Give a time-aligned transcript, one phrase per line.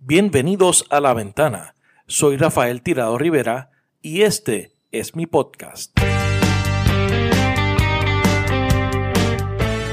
[0.00, 1.74] Bienvenidos a La Ventana.
[2.06, 5.92] Soy Rafael Tirado Rivera y este es mi podcast.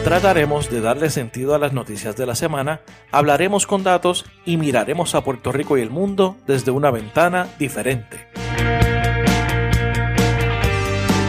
[0.03, 2.81] Trataremos de darle sentido a las noticias de la semana,
[3.11, 8.27] hablaremos con datos y miraremos a Puerto Rico y el mundo desde una ventana diferente.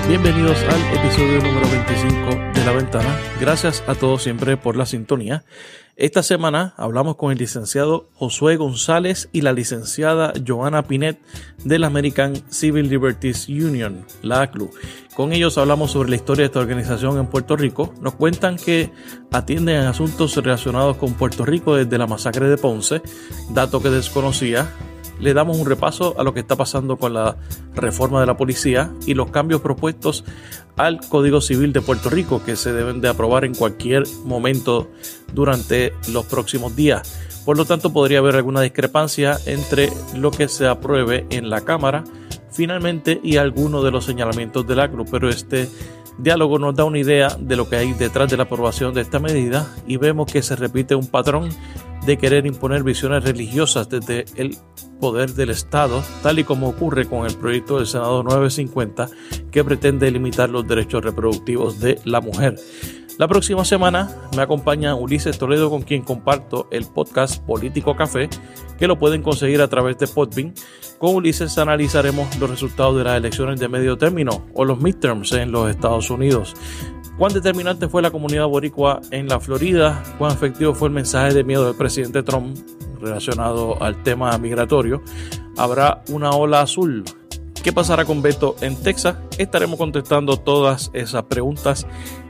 [0.07, 3.17] Bienvenidos al episodio número 25 de La Ventana.
[3.41, 5.45] Gracias a todos siempre por la sintonía.
[5.95, 11.17] Esta semana hablamos con el licenciado Josué González y la licenciada Joana Pinet
[11.63, 14.73] de la American Civil Liberties Union, la ACLU.
[15.15, 17.95] Con ellos hablamos sobre la historia de esta organización en Puerto Rico.
[18.01, 18.91] Nos cuentan que
[19.31, 23.01] atienden asuntos relacionados con Puerto Rico desde la masacre de Ponce,
[23.51, 24.69] dato que desconocía,
[25.21, 27.37] le damos un repaso a lo que está pasando con la
[27.75, 30.25] reforma de la policía y los cambios propuestos
[30.77, 34.89] al Código Civil de Puerto Rico que se deben de aprobar en cualquier momento
[35.33, 37.19] durante los próximos días.
[37.45, 42.05] Por lo tanto, podría haber alguna discrepancia entre lo que se apruebe en la Cámara
[42.51, 45.69] finalmente y algunos de los señalamientos del ACRU, pero este
[46.19, 49.19] diálogo nos da una idea de lo que hay detrás de la aprobación de esta
[49.19, 51.51] medida y vemos que se repite un patrón
[52.07, 54.57] de querer imponer visiones religiosas desde el
[55.01, 59.09] poder del Estado, tal y como ocurre con el proyecto del Senado 950
[59.51, 62.57] que pretende limitar los derechos reproductivos de la mujer.
[63.19, 68.29] La próxima semana me acompaña Ulises Toledo con quien comparto el podcast Político Café
[68.79, 70.53] que lo pueden conseguir a través de Podbean.
[70.99, 75.51] Con Ulises analizaremos los resultados de las elecciones de medio término o los midterms en
[75.51, 76.55] los Estados Unidos.
[77.19, 80.03] ¿Cuán determinante fue la comunidad boricua en la Florida?
[80.19, 82.59] ¿Cuán efectivo fue el mensaje de miedo del presidente Trump
[83.01, 85.03] relacionado al tema migratorio?
[85.57, 87.05] ¿Habrá una ola azul?
[87.63, 89.17] ¿Qué pasará con Beto en Texas?
[89.39, 91.87] Estaremos contestando todas esas preguntas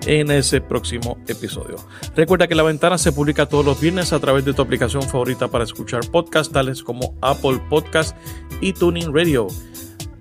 [0.06, 1.76] en ese próximo episodio.
[2.14, 5.48] Recuerda que La Ventana se publica todos los viernes a través de tu aplicación favorita
[5.48, 8.16] para escuchar podcasts tales como Apple Podcast
[8.60, 9.48] y Tuning Radio.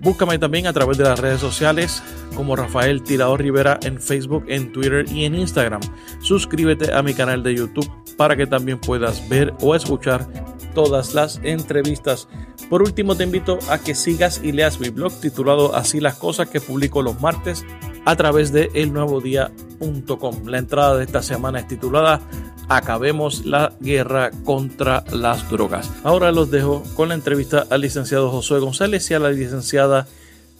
[0.00, 2.02] Búscame también a través de las redes sociales
[2.34, 5.80] como Rafael Tirador Rivera en Facebook, en Twitter y en Instagram.
[6.20, 10.26] Suscríbete a mi canal de YouTube para que también puedas ver o escuchar
[10.74, 12.28] todas las entrevistas.
[12.68, 16.50] Por último, te invito a que sigas y leas mi blog titulado Así las cosas
[16.50, 17.64] que publico los martes
[18.04, 20.46] a través de elnuevodía.com.
[20.46, 22.20] La entrada de esta semana es titulada
[22.68, 25.92] Acabemos la guerra contra las drogas.
[26.02, 30.08] Ahora los dejo con la entrevista al licenciado Josué González y a la licenciada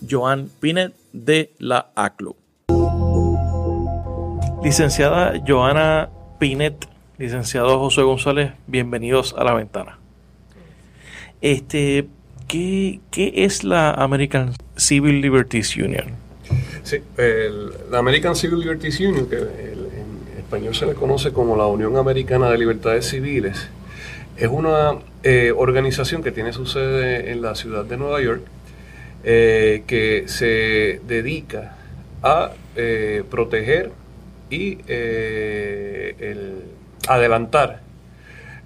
[0.08, 2.36] Joan Pinet de la ACLU.
[4.62, 9.98] Licenciada Joana Pinet, licenciado José González, bienvenidos a la ventana.
[11.40, 12.08] Este,
[12.46, 16.06] ¿qué, es la American Civil Liberties Union?
[16.84, 16.98] Sí,
[17.90, 19.36] la American Civil Liberties Union, que
[20.46, 23.68] español se le conoce como la Unión Americana de Libertades Civiles,
[24.36, 28.42] es una eh, organización que tiene su sede en la ciudad de Nueva York,
[29.24, 31.76] eh, que se dedica
[32.22, 33.90] a eh, proteger
[34.48, 34.78] y
[37.08, 37.80] adelantar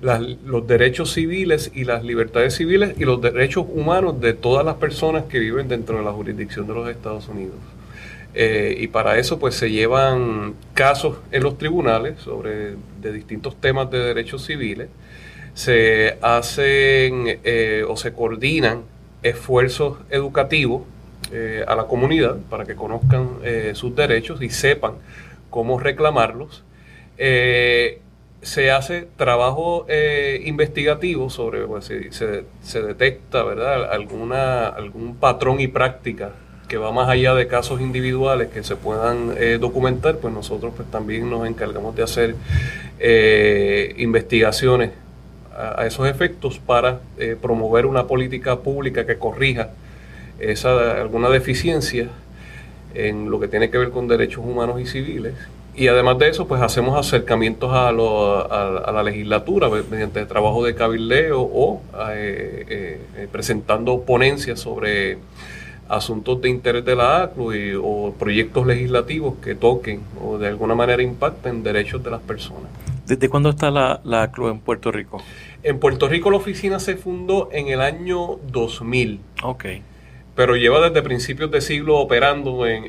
[0.03, 5.25] los derechos civiles y las libertades civiles y los derechos humanos de todas las personas
[5.25, 7.57] que viven dentro de la jurisdicción de los Estados Unidos.
[8.35, 13.91] Eh, y para eso pues se llevan casos en los tribunales sobre de distintos temas
[13.91, 14.89] de derechos civiles,
[15.55, 18.83] se hacen eh, o se coordinan
[19.23, 20.83] esfuerzos educativos
[21.33, 23.29] eh, a la comunidad para que conozcan
[23.75, 24.95] sus derechos y sepan
[25.51, 26.65] cómo reclamarlos.
[27.17, 29.87] Se hace trabajo
[30.45, 36.33] investigativo sobre pues, si se, se, detecta verdad alguna algún patrón y práctica
[36.71, 40.91] que va más allá de casos individuales que se puedan eh, documentar pues nosotros pues
[40.91, 42.35] también nos encargamos de hacer
[42.99, 44.93] eh, investigaciones
[45.55, 47.01] a, esos efectos para
[47.43, 49.71] promover una política pública que corrija
[50.39, 52.09] esa alguna deficiencia
[52.95, 55.35] en lo que tiene que ver con derechos humanos y civiles.
[55.75, 61.83] Y además de eso, pues hacemos acercamientos a, la legislatura mediante trabajo de cabildeo o
[62.11, 65.19] eh, eh, presentando ponencias sobre
[65.91, 71.03] asuntos de interés de la ACLU o proyectos legislativos que toquen o de alguna manera
[71.03, 72.71] impacten derechos de las personas.
[73.07, 75.23] ¿Desde cuándo está la, la ACLU en Puerto Rico?
[75.63, 79.21] En Puerto Rico la oficina se fundó en el año 2000.
[79.43, 79.65] Ok
[80.41, 82.85] pero lleva desde principios de siglo operando en,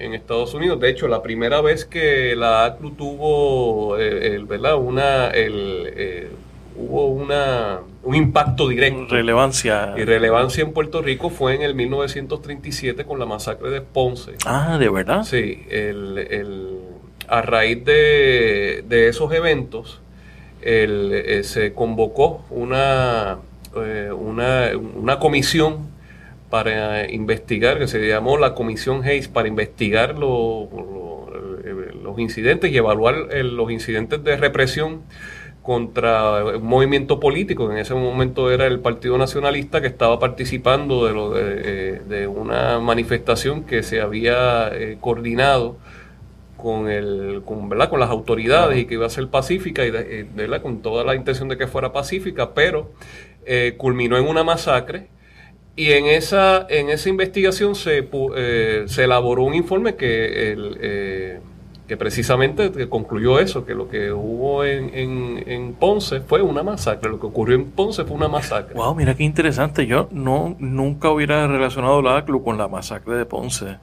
[0.00, 0.80] en, Estados Unidos.
[0.80, 4.74] De hecho, la primera vez que la ACLU tuvo, eh, el, ¿verdad?
[4.74, 6.28] Una, el, eh,
[6.78, 9.14] hubo una, un impacto directo.
[9.14, 9.94] Relevancia.
[9.96, 14.32] Y relevancia en Puerto Rico fue en el 1937 con la masacre de Ponce.
[14.44, 15.24] Ah, ¿de verdad?
[15.24, 16.78] Sí, el, el,
[17.28, 20.00] a raíz de, de esos eventos,
[20.62, 23.38] el, eh, se convocó una
[24.12, 25.88] una, una comisión
[26.50, 30.68] para investigar, que se llamó la Comisión Hayes, para investigar los
[32.18, 35.02] incidentes y evaluar los incidentes de represión
[35.66, 41.04] contra un movimiento político, que en ese momento era el Partido Nacionalista, que estaba participando
[41.06, 45.76] de, lo, de, eh, una manifestación que se había eh, coordinado
[46.56, 51.02] con el con, las autoridades y que iba a ser pacífica y eh, con toda
[51.02, 52.92] la intención de que fuera pacífica, pero
[53.76, 55.08] culminó en una masacre
[55.74, 58.08] y en esa en esa investigación se,
[58.86, 61.40] se elaboró un informe que el
[61.86, 64.90] que precisamente concluyó eso, que lo que hubo en,
[65.46, 68.74] en, Ponce fue una masacre, lo que ocurrió en Ponce fue una masacre.
[68.74, 73.24] Wow, mira qué interesante, yo no nunca hubiera relacionado la ACLU con la masacre de
[73.24, 73.76] Ponce.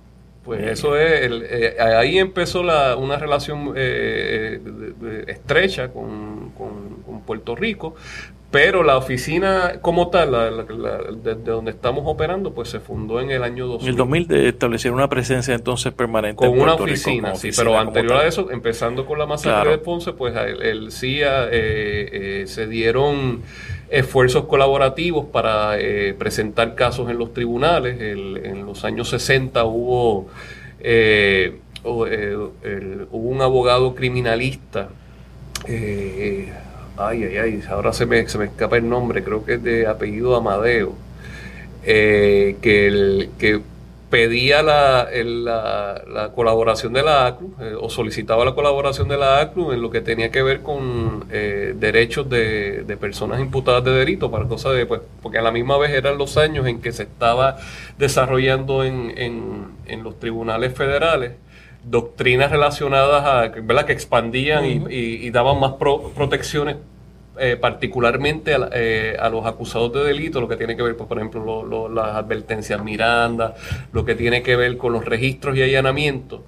[0.43, 4.59] Pues eso es, eh, ahí empezó la, una relación eh,
[5.27, 6.83] estrecha con, con,
[7.25, 7.95] Puerto Rico,
[8.53, 10.67] pero la oficina como tal,
[11.23, 13.87] desde donde estamos operando, pues se fundó en el año 2000.
[13.87, 16.45] En el 2000 establecieron una presencia entonces permanente.
[16.45, 20.35] Con una oficina, sí, pero anterior a eso, empezando con la masacre de Ponce, pues
[20.35, 23.41] el, CIA eh, eh, se dieron
[23.89, 27.99] esfuerzos colaborativos para eh, presentar casos en los tribunales.
[27.99, 30.27] en los años 60 hubo,
[31.83, 34.89] hubo un abogado criminalista.
[35.67, 36.53] Eh,
[36.97, 39.87] ay, ay, ay, ahora se me, se me escapa el nombre, creo que es de
[39.87, 40.93] apellido Amadeo,
[41.83, 43.61] eh, que, el, que
[44.09, 49.71] pedía la, la, colaboración de la ACLU eh, o solicitaba la colaboración de la ACLU
[49.71, 54.29] en lo que tenía que ver con eh, derechos de, de, personas imputadas de delito,
[54.29, 57.03] para cosas de, pues, porque a la misma vez eran los años en que se
[57.03, 57.57] estaba
[57.97, 61.31] desarrollando en, en, en los tribunales federales
[61.83, 63.85] doctrinas relacionadas a, ¿verdad?
[63.85, 66.77] que expandían y, daban más protecciones
[67.39, 71.17] eh, particularmente eh, a, los acusados de delito, lo que tiene que ver, pues, por
[71.17, 73.55] ejemplo, las advertencias Miranda,
[73.91, 76.41] lo que tiene que ver con los registros y allanamientos,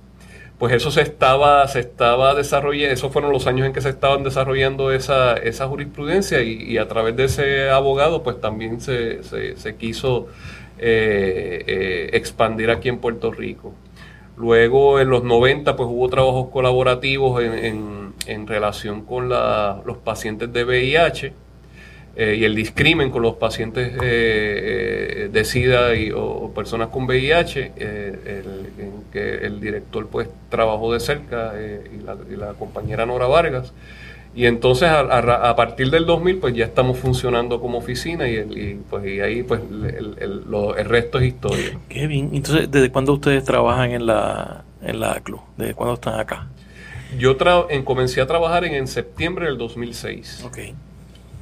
[0.59, 4.23] pues eso se estaba, se estaba desarrollando, esos fueron los años en que se estaban
[4.23, 10.27] desarrollando esa, esa jurisprudencia y, a través de ese abogado, pues también se, se, quiso
[10.77, 13.73] eh, expandir aquí en Puerto Rico.
[14.37, 20.65] Luego en los 90 pues hubo trabajos colaborativos en, en, relación con los pacientes de
[20.65, 21.33] VIH
[22.17, 27.03] eh, y el discrimen con los pacientes eh, eh, de SIDA y, o, personas con
[27.05, 33.27] VIH, en que el director pues trabajó de cerca y la, y, la, compañera Nora
[33.27, 33.73] Vargas.
[34.35, 39.21] Y entonces a, partir del 2000 pues ya estamos funcionando como oficina y, pues y
[39.21, 41.79] ahí pues el, el, resto es historia.
[41.87, 42.31] Qué bien.
[42.33, 45.39] Entonces, ¿desde cuándo ustedes trabajan en la, en la ACLU?
[45.55, 46.47] ¿Desde cuándo están acá?
[47.17, 47.37] Yo
[47.69, 50.43] en, comencé a trabajar en, en septiembre del 2006.
[50.45, 50.57] Ok.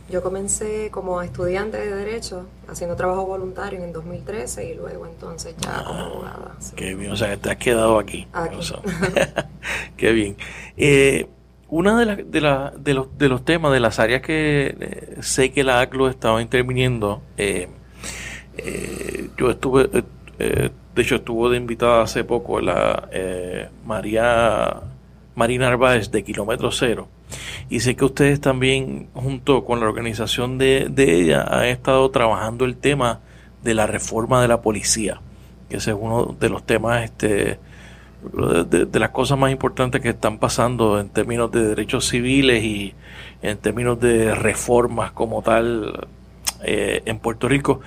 [0.10, 5.56] Yo comencé como estudiante de Derecho, haciendo trabajo voluntario en el 2013 y luego entonces
[5.58, 6.56] ya como ah, abogada.
[6.76, 8.28] Qué bien, o sea, que te has quedado aquí.
[8.34, 8.58] aquí.
[9.98, 10.38] qué bien.
[10.78, 11.28] Eh,
[11.74, 12.24] una de, de,
[12.78, 16.40] de, los, de los temas, de las áreas que eh, sé que la ACLU estaba
[16.40, 17.68] interviniendo, eh,
[18.58, 19.90] eh, yo estuve,
[20.38, 23.10] de hecho estuvo de invitada hace poco la
[23.86, 24.82] María
[25.34, 27.08] Marina Narváez de Kilómetro Cero,
[27.72, 32.66] y sé que ustedes también, junto con la organización de, de ella, han estado trabajando
[32.66, 33.22] el tema
[33.64, 35.22] de la reforma de la policía,
[35.70, 37.58] que ese es uno de los temas este,
[38.32, 42.94] de, las cosas más importantes que están pasando en términos de derechos civiles y
[43.42, 46.08] en términos de reformas como tal
[46.64, 47.82] eh, en Puerto Rico.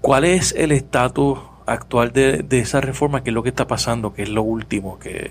[0.00, 3.22] ¿Cuál es el estatus actual de, esa reforma?
[3.22, 4.14] ¿Qué es lo que está pasando?
[4.14, 5.30] ¿Qué es lo último que,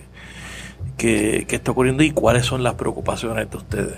[0.97, 2.03] que, está ocurriendo?
[2.03, 3.97] ¿Y cuáles son las preocupaciones de ustedes?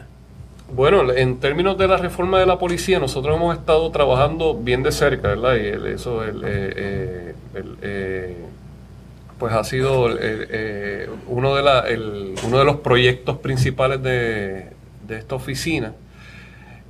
[0.73, 4.93] Bueno, en términos de la reforma de la policía, nosotros hemos estado trabajando bien de
[4.93, 5.55] cerca, ¿verdad?
[5.55, 7.35] Y eso, el, eh,
[7.81, 8.35] eh,
[9.41, 11.85] pues ha sido eh, eh, uno, de la,
[12.45, 14.67] uno de los proyectos principales de,
[15.09, 15.95] esta oficina.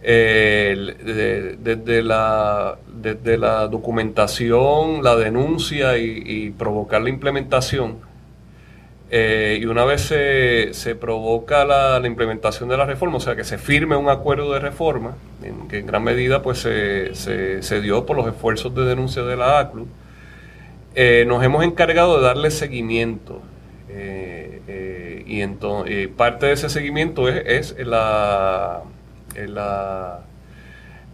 [0.02, 8.00] desde, la, desde la documentación, la denuncia y, provocar la implementación.
[9.10, 13.46] Eh, y una vez se, se provoca la, implementación de la reforma, o sea, que
[13.46, 17.80] se firme un acuerdo de reforma, en, que en gran medida pues se, se, se
[17.80, 19.88] dio por los esfuerzos de denuncia de la ACLU,
[20.94, 23.42] eh, nos hemos encargado de darle seguimiento.
[23.90, 28.82] Eh, eh, y entonces, parte de ese seguimiento es, la,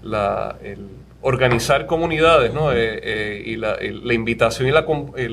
[0.03, 0.87] la, el
[1.21, 2.71] organizar comunidades ¿no?
[2.73, 4.85] y la, invitación y la,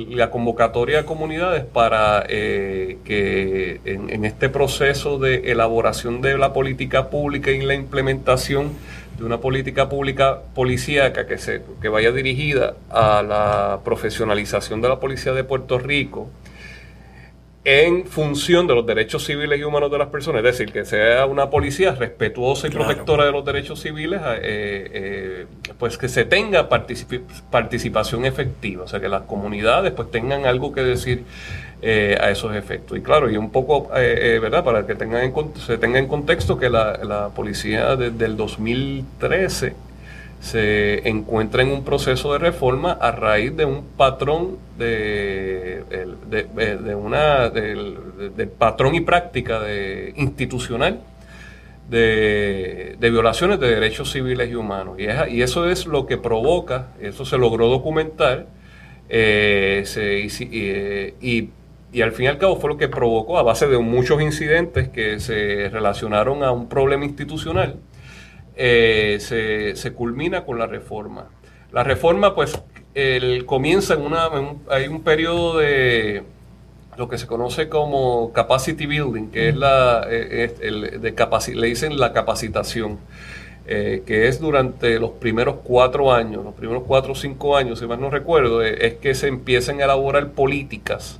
[0.09, 7.51] la, convocatoria de comunidades para que en, este proceso de elaboración de la política pública
[7.51, 8.73] y la implementación
[9.17, 15.01] de una política pública policíaca que, se, que vaya dirigida a la profesionalización de la
[15.01, 16.31] policía de Puerto Rico
[17.65, 21.25] en función de los derechos civiles y humanos de las personas, es decir, que sea
[21.25, 25.47] una policía respetuosa y protectora de los derechos civiles, eh, eh,
[25.79, 30.83] pues que se tenga participación efectiva, o sea, que las comunidades pues tengan algo que
[30.83, 31.25] decir
[31.83, 32.97] eh, a esos efectos.
[32.99, 34.65] Y claro, y un poco, ¿verdad?
[34.65, 35.33] Para que tengan
[35.67, 39.75] se tenga en contexto que la, la policía desde el 2013
[40.45, 45.83] se encuentra en un proceso de reforma a raíz de un patrón de,
[46.29, 47.97] de, una del,
[48.59, 51.01] patrón y práctica de, institucional
[51.89, 55.05] de, violaciones de derechos civiles y humanos y,
[55.35, 58.47] y, eso es lo que provoca eso se logró documentar
[59.09, 61.51] eh, eh, y, y
[62.03, 65.21] al fin y al cabo fue lo que provocó a base de muchos incidentes que
[65.21, 67.77] se relacionaron a un problema institucional
[68.57, 69.19] eh,
[69.75, 71.29] se, culmina con la reforma.
[71.73, 72.61] La reforma, pues,
[72.95, 74.29] el, comienza en una,
[74.71, 76.23] hay un periodo de
[76.97, 80.55] lo que se conoce como capacity building, que es la, eh,
[81.01, 82.99] de le dicen la capacitación,
[83.67, 87.87] eh, que es durante los primeros cuatro años, los primeros cuatro o cinco años, si
[87.87, 91.19] mal no recuerdo, es que se empiezan a elaborar políticas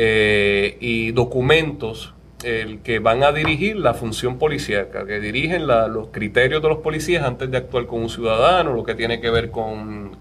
[0.00, 2.14] y documentos
[2.44, 7.24] el que van a dirigir la función policíaca, que dirigen los criterios de los policías
[7.24, 10.16] antes de actuar con un ciudadano, lo que tiene que ver con,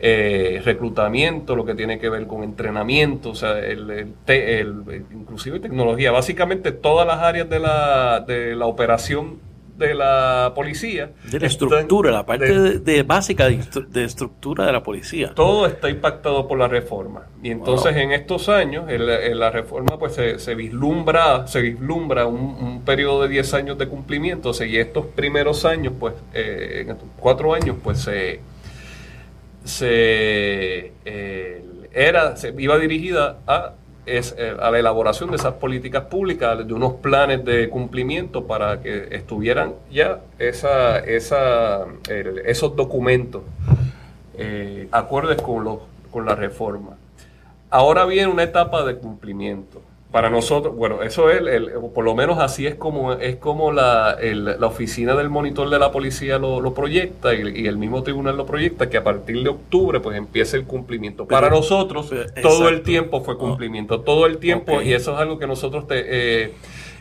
[0.00, 4.14] eh, reclutamiento, lo que tiene que ver con entrenamiento, o sea, el,
[5.12, 9.51] inclusive tecnología, básicamente todas las áreas de la, de la operación
[9.86, 11.10] de la policía.
[11.30, 15.32] De la estructura, la parte de, básica de, estructura de la policía.
[15.34, 17.26] Todo está impactado por la reforma.
[17.42, 23.22] Y entonces en estos años, en la, reforma pues se, vislumbra, se vislumbra un, periodo
[23.22, 24.50] de 10 años de cumplimiento.
[24.50, 28.40] O sea, y estos primeros años, pues, eh, en estos cuatro años, pues se,
[29.64, 33.74] se eh, era, se iba dirigida a
[34.06, 38.80] es eh, a la elaboración de esas políticas públicas, de unos planes de cumplimiento para
[38.80, 41.86] que estuvieran ya esa, esa,
[42.44, 43.42] esos documentos
[44.36, 45.78] eh, acordes con, los,
[46.10, 46.96] con la reforma.
[47.70, 49.82] Ahora viene una etapa de cumplimiento
[50.12, 54.18] para nosotros, bueno, eso es, el, por lo menos así es como es como la,
[54.20, 58.90] la oficina del monitor de la policía lo, proyecta y, el mismo tribunal lo proyecta,
[58.90, 61.26] que a partir de octubre pues empiece el cumplimiento.
[61.26, 65.46] para nosotros todo el tiempo fue cumplimiento, todo el tiempo, y eso es algo que
[65.46, 66.52] nosotros te, eh,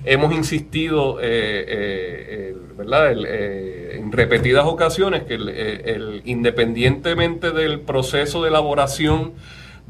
[0.06, 3.12] hemos insistido, eh, eh, ¿verdad?
[3.12, 9.34] en repetidas ocasiones, que el, independientemente del proceso de elaboración,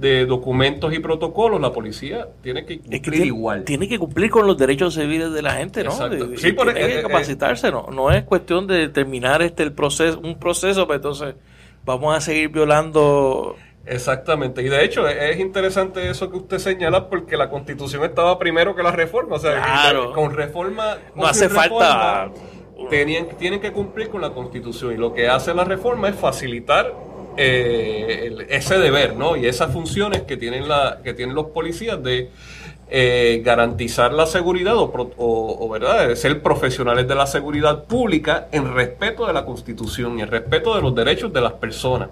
[0.01, 3.63] de documentos y protocolos, la policía tiene que cumplir igual.
[3.63, 5.91] Tiene que cumplir con los derechos civiles de la gente, ¿no?
[5.91, 7.87] sí, tiene que eh, capacitarse, ¿no?
[7.91, 11.35] No es cuestión de terminar este el proceso, un proceso, pero pues entonces
[11.85, 13.55] vamos a seguir violando
[13.85, 18.75] Exactamente, y de hecho es interesante eso que usted señala porque la constitución estaba primero
[18.75, 20.97] que la reforma, o sea, con reforma...
[21.15, 22.31] no hace falta...
[22.89, 26.91] Tenían, tienen que cumplir con la constitución y lo que hace la reforma es facilitar
[27.37, 29.35] eh, ese deber ¿no?
[29.35, 32.29] y esas funciones que tienen, la, que tienen los policías de
[32.89, 36.13] eh, garantizar la seguridad o, o, ¿verdad?
[36.15, 40.81] ser profesionales de la seguridad pública en respeto de la Constitución y en respeto de
[40.81, 42.09] los derechos de las personas,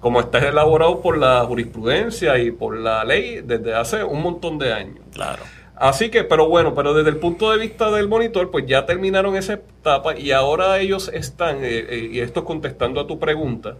[0.00, 4.72] como está elaborado por la jurisprudencia y por la ley desde hace un montón de
[4.72, 4.98] años.
[5.12, 5.42] Claro.
[5.76, 9.36] Así que, pero bueno, pero desde el punto de vista del monitor, pues ya terminaron
[9.36, 13.76] esa etapa y ahora ellos están, eh, y esto contestando a tu pregunta,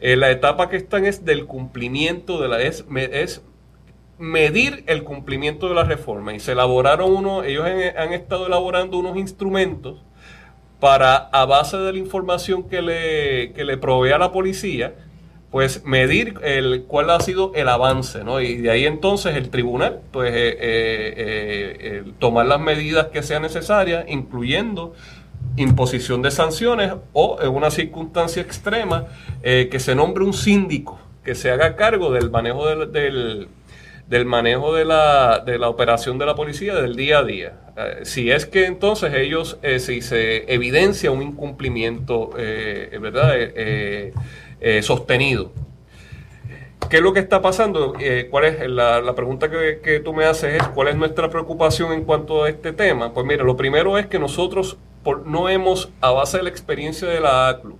[0.00, 3.42] eh, la etapa que están es del cumplimiento de la es, es
[4.18, 7.66] medir el cumplimiento de la reforma y se elaboraron uno, ellos
[7.96, 10.02] han, estado elaborando unos instrumentos
[10.78, 14.94] para a base de la información que le, que le provee a la policía,
[15.50, 18.40] pues medir el, cuál ha sido el avance, ¿no?
[18.40, 24.04] Y de ahí entonces el tribunal, pues eh, eh, tomar las medidas que sean necesarias,
[24.08, 24.94] incluyendo
[25.62, 29.06] imposición de sanciones o en una circunstancia extrema
[29.42, 33.48] eh, que se nombre un síndico que se haga cargo del manejo del,
[34.08, 37.52] del, manejo de la, de la, operación de la policía del día a día.
[37.76, 43.34] Eh, si es que entonces ellos, eh, si se evidencia un incumplimiento, ¿verdad?
[44.82, 45.52] sostenido.
[46.88, 47.92] ¿Qué es lo que está pasando?
[48.30, 52.04] ¿cuál es la, pregunta que, que, tú me haces es cuál es nuestra preocupación en
[52.04, 53.12] cuanto a este tema?
[53.12, 54.78] Pues mira, lo primero es que nosotros
[55.24, 57.78] no hemos, a base de la experiencia de la ACLU,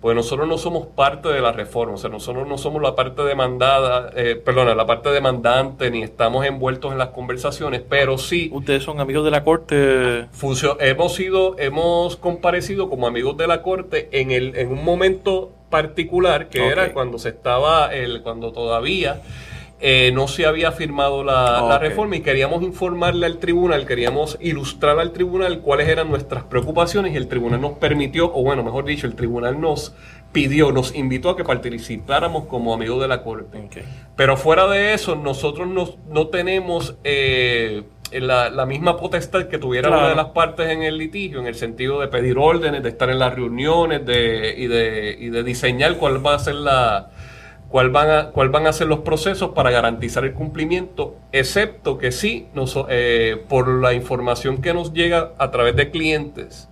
[0.00, 3.22] pues nosotros no somos parte de la reforma, o sea, nosotros no somos la parte
[3.22, 8.48] demandada, eh, perdona, la parte demandante, ni estamos envueltos en las conversaciones, pero sí...
[8.52, 10.26] Ustedes son amigos de la Corte.
[10.80, 16.48] hemos sido, hemos comparecido como amigos de la Corte en, el, en un momento particular,
[16.48, 19.20] que era cuando se estaba, el, cuando todavía
[19.80, 25.12] eh, no se había firmado la, reforma y queríamos informarle al tribunal, queríamos ilustrar al
[25.12, 29.14] tribunal cuáles eran nuestras preocupaciones y el tribunal nos permitió, o bueno, mejor dicho, el
[29.14, 29.94] tribunal nos
[30.32, 33.68] pidió, nos invitó a que participáramos como amigos de la Corte.
[34.16, 35.68] Pero fuera de eso, nosotros
[36.08, 41.38] no, tenemos eh, la, misma potestad que tuviera una de las partes en el litigio,
[41.38, 45.28] en el sentido de pedir órdenes, de estar en las reuniones de, y, de, y
[45.28, 47.12] de diseñar cuál va a ser la
[47.68, 52.12] cuál van, a, cuál van a ser los procesos para garantizar el cumplimiento, excepto que
[52.12, 52.46] sí,
[52.88, 56.68] eh, por la información que nos llega a través de clientes,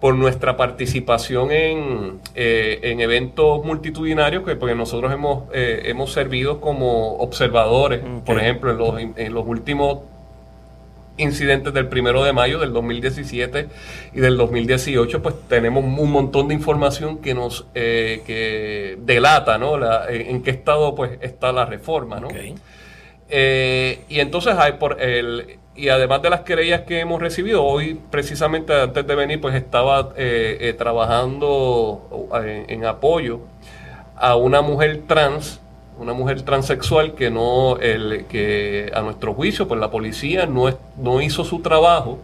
[0.00, 6.60] por nuestra participación en, eh, en eventos multitudinarios, que porque nosotros hemos, eh, hemos servido
[6.60, 9.98] como observadores, por ejemplo, en los, en los últimos
[11.18, 13.68] incidentes del primero de mayo del 2017
[14.14, 19.76] y del 2018, pues tenemos un montón de información que nos eh, que delata, ¿no?
[19.76, 22.28] La, en qué estado pues está la reforma, ¿no?
[23.30, 28.00] Eh, y entonces hay por el y además de las querellas que hemos recibido hoy
[28.10, 32.30] precisamente antes de venir pues estaba eh, trabajando
[32.68, 33.40] en apoyo
[34.16, 35.60] a una mujer trans
[35.98, 41.20] una mujer transexual que no, el, que a nuestro juicio, pues la policía no, no
[41.20, 42.20] hizo su trabajo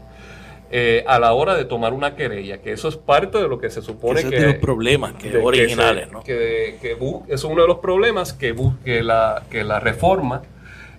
[0.71, 3.71] eh, a la hora de tomar una querella, que eso es parte de lo que
[3.71, 4.37] se supone que...
[4.37, 6.23] Es de los problemas que originales, ¿no?
[6.23, 10.43] Que, eso es uno de los problemas que, que, la, que la reforma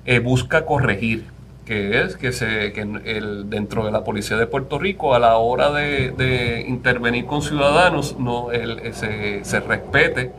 [0.05, 1.25] eh, busca corregir
[1.65, 5.37] que es que se que el, dentro de la policía de Puerto Rico a la
[5.37, 10.31] hora de, intervenir con ciudadanos no el, se, se respete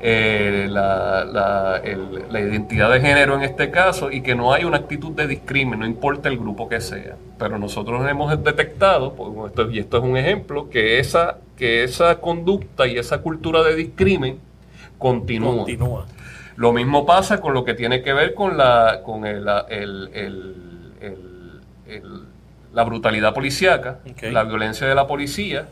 [0.00, 1.82] eh, la, la,
[2.30, 5.80] la, identidad de género en este caso y que no hay una actitud de discrimen,
[5.80, 7.16] no importa el grupo que sea.
[7.38, 12.20] Pero nosotros hemos detectado, pues, esto, y esto es un ejemplo, que esa, que esa
[12.20, 14.38] conducta y esa cultura de discrimen
[14.98, 15.56] continúa.
[15.56, 16.06] continúa.
[16.56, 20.54] Lo mismo pasa con lo que tiene que ver con la, con el, el, el,
[22.72, 25.66] la brutalidad policíaca, la violencia de la policía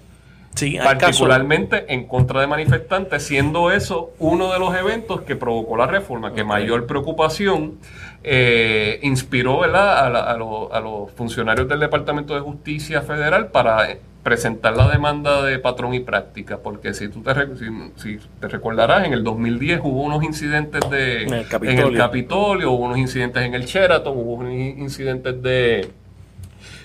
[0.83, 6.33] particularmente en contra de manifestantes, siendo eso uno de los eventos que provocó la reforma,
[6.33, 7.79] que mayor preocupación
[8.23, 10.37] eh, inspiró A,
[10.81, 13.89] los funcionarios del Departamento de Justicia Federal para
[14.23, 17.33] presentar la demanda de patrón y práctica, porque si tú te,
[17.95, 21.49] si, te recordarás, en el 2010 hubo unos incidentes de, en, el
[21.97, 22.73] Capitolio.
[22.73, 25.93] hubo unos incidentes en el Sheraton, hubo unos incidentes de,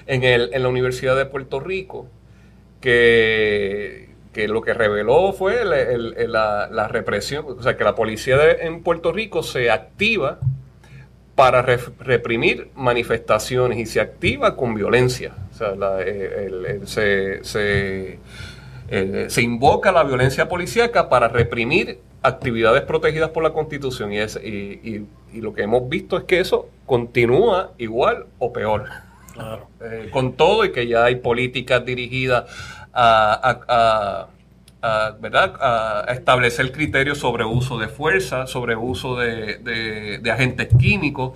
[0.06, 2.06] en, el, en la Universidad de Puerto Rico,
[2.82, 4.10] que,
[4.48, 9.72] lo que reveló fue la, represión, o sea, que la policía en Puerto Rico se
[9.72, 10.40] activa
[11.36, 15.34] para reprimir manifestaciones y se activa con violencia.
[15.52, 15.74] O sea,
[16.86, 24.40] se, se, invoca la violencia policíaca para reprimir actividades protegidas por la Constitución y, es,
[24.44, 28.86] y, y, lo que hemos visto es que eso continúa igual o peor.
[29.82, 32.46] Eh, con todo y que ya hay políticas dirigidas
[32.94, 34.28] a,
[36.10, 41.34] establecer criterios sobre uso de fuerza, sobre uso de, agentes químicos,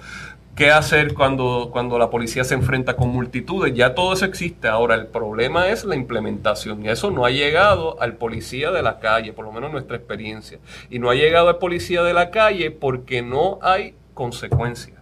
[0.56, 3.74] qué hacer cuando, cuando la policía se enfrenta con multitudes.
[3.76, 4.68] Ya todo eso existe.
[4.68, 6.84] Ahora, el problema es la implementación.
[6.84, 10.60] Y eso no ha llegado al policía de la calle, por lo menos nuestra experiencia.
[10.90, 14.95] Y no ha llegado al policía de la calle porque no hay consecuencias.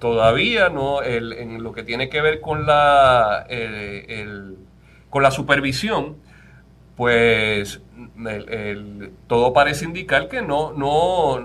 [0.00, 3.46] Todavía no, en lo que tiene que ver con la,
[5.10, 6.16] con la supervisión,
[6.96, 7.80] pues
[9.26, 11.38] todo parece indicar que no, no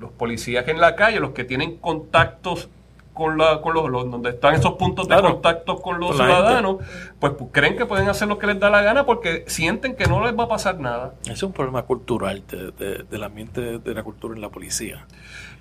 [0.00, 2.68] los policías en la calle, los que tienen contactos
[3.12, 6.76] con, la, con los, donde están esos puntos de contacto con los ciudadanos,
[7.18, 10.06] pues, pues, creen que pueden hacer lo que les da la gana porque sienten que
[10.06, 11.12] no les va a pasar nada.
[11.28, 15.06] Es un problema cultural del ambiente de la cultura en la policía.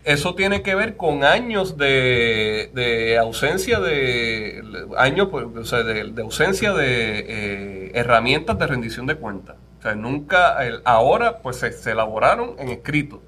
[0.10, 4.60] Eso tiene que ver con años de, ausencia de
[4.98, 9.58] años pues, de, ausencia de eh, herramientas de rendición de cuentas.
[9.78, 13.22] O sea, nunca, ahora pues se, elaboraron en escrito,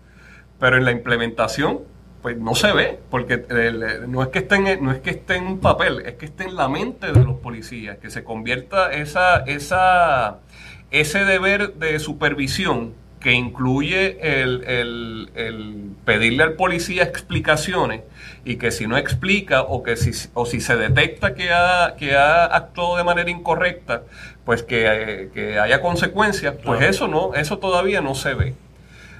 [0.60, 1.82] pero en la implementación
[2.24, 3.46] pues no se ve, porque
[4.08, 6.56] no es que esté no es que esté en un papel, es que esté en
[6.56, 10.40] la mente de los policías, que se convierta esa, esa,
[10.90, 18.02] ese deber de supervisión que incluye el, pedirle al policía explicaciones
[18.44, 22.16] y que si no explica o que si, o si se detecta que ha, que
[22.16, 24.02] ha actuado de manera incorrecta,
[24.44, 28.56] pues que, que haya consecuencias, pues eso no, eso todavía no se ve.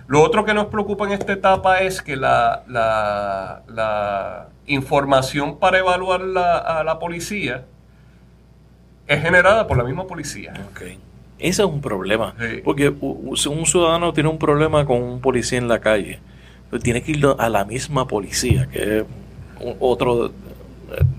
[0.08, 6.22] Lo otro que nos preocupa en esta etapa es que la, la, información para evaluar
[6.22, 7.66] a la policía
[9.08, 10.54] es generada por la misma policía.
[10.72, 11.00] Okay.
[11.42, 12.36] Ese es un problema.
[12.64, 12.94] Porque
[13.36, 16.20] si un ciudadano tiene un problema con un policía en la calle,
[16.70, 19.06] pues tiene que ir a la misma policía, que es
[19.80, 20.32] otro.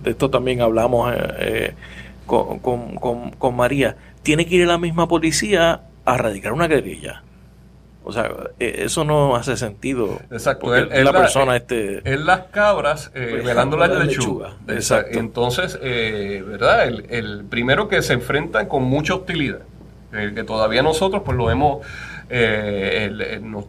[0.02, 1.74] De esto también hablamos eh, eh,
[2.26, 3.96] con, con, con María.
[4.22, 7.22] Tiene que ir a la misma policía a radicar una querella.
[8.04, 10.20] O sea, e, eso no hace sentido.
[10.30, 10.74] Exacto.
[10.74, 12.00] La, persona este.
[12.04, 14.54] Es las cabras eh, pues, velando la lechuga.
[14.68, 15.18] Exacto.
[15.18, 16.87] Entonces, eh, ¿verdad?
[16.87, 19.61] El, primero que se enfrentan con mucha hostilidad.
[20.12, 21.87] Eh, que todavía nosotros, pues lo hemos.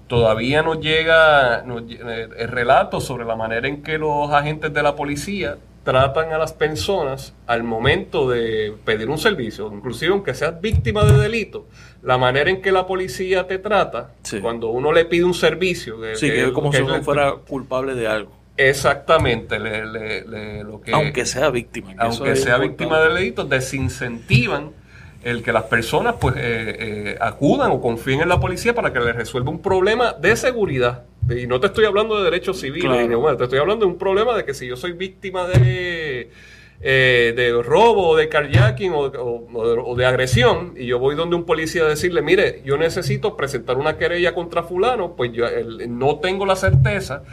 [0.08, 5.58] todavía nos llega el relato sobre la manera en que los agentes de la policía
[5.84, 11.18] tratan a las personas al momento de pedir un servicio, inclusive aunque seas víctima de
[11.18, 11.68] delito,
[12.02, 16.30] la manera en que la policía te trata, cuando uno le pide un servicio, sí,
[16.30, 18.32] que, es como si uno fuera culpable de algo.
[18.56, 21.94] Exactamente, lo que, aunque sea víctima.
[21.98, 24.72] Aunque sea víctima de delito, desincentivan
[25.24, 29.00] el que las personas pues eh, eh, acudan o confíen en la policía para que
[29.00, 31.04] les resuelva un problema de seguridad.
[31.30, 33.08] Y no te estoy hablando de derechos civiles,
[33.38, 36.30] te estoy hablando de un problema de que si yo soy víctima de,
[36.82, 41.84] eh, de robo o de carjacking o, de agresión y yo voy donde un policía
[41.84, 45.46] a decirle, mire, yo necesito presentar una querella contra fulano, pues yo
[45.88, 47.24] no tengo la certeza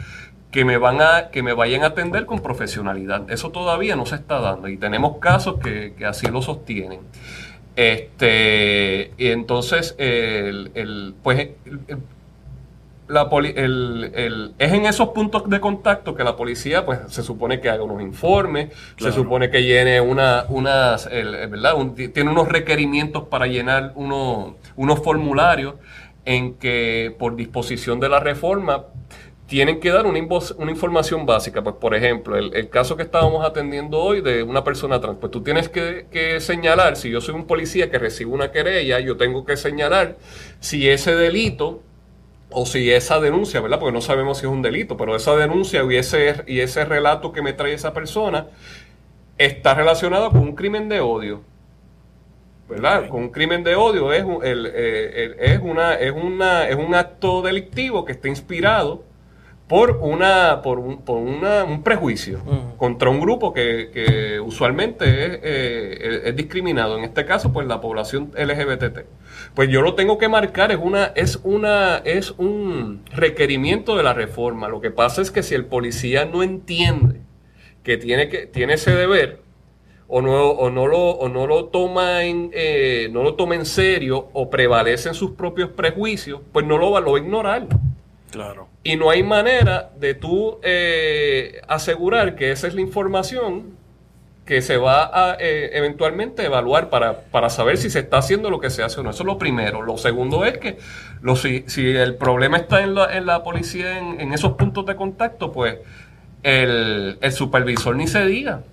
[0.51, 3.29] que me van a que me vayan a atender con profesionalidad.
[3.29, 6.99] Eso todavía no se está dando y tenemos casos que, que así lo sostienen.
[7.75, 11.49] Este, y entonces, el, el pues,
[13.11, 17.69] la el, es en esos puntos de contacto que la policía, pues, se supone que
[17.69, 21.75] haga unos informes, se supone que llene una, unas, ¿verdad?
[22.13, 25.75] tiene unos requerimientos para llenar unos, unos formularios
[26.23, 28.85] en que, por disposición de la reforma,
[29.51, 30.17] tienen que dar una,
[30.57, 31.61] una información básica.
[31.61, 35.43] Pues, por ejemplo, el, caso que estábamos atendiendo hoy de una persona trans, pues tú
[35.43, 39.57] tienes que, señalar, si yo soy un policía que recibe una querella, yo tengo que
[39.57, 40.15] señalar
[40.61, 41.81] si ese delito
[42.49, 43.77] o si esa denuncia, ¿verdad?
[43.77, 47.33] Porque no sabemos si es un delito, pero esa denuncia y ese, y ese relato
[47.33, 48.47] que me trae esa persona
[49.37, 51.41] está relacionado con un crimen de odio.
[52.69, 53.09] ¿verdad?
[53.09, 58.05] Con un crimen de odio es, eh, es, una, es, una, es un acto delictivo
[58.05, 59.10] que está inspirado
[59.71, 62.41] por una por un, por una, un prejuicio
[62.75, 66.97] contra un grupo que, que usualmente eh, es, discriminado.
[66.97, 69.05] En este caso pues la población LGBT
[69.53, 74.13] pues yo lo tengo que marcar es una es una es un requerimiento de la
[74.13, 74.67] reforma.
[74.67, 77.21] Lo que pasa es que si el policía no entiende
[77.81, 79.39] que tiene que tiene ese deber
[80.09, 83.65] o no, o no lo o no lo toma en eh, no lo toma en
[83.65, 87.67] serio o prevalece en sus propios prejuicios pues no lo lo va a ignorar
[88.31, 93.77] claro y no hay manera de tú eh, asegurar que esa es la información
[94.45, 98.59] que se va a eh, eventualmente evaluar para, para, saber si se está haciendo lo
[98.59, 99.11] que se hace o no.
[99.11, 99.83] Eso es lo primero.
[99.83, 100.77] Lo segundo es que
[101.35, 105.51] si, si el problema está en la, en la policía, en, esos puntos de contacto,
[105.51, 105.77] pues
[106.41, 108.63] el, el supervisor ni se diga.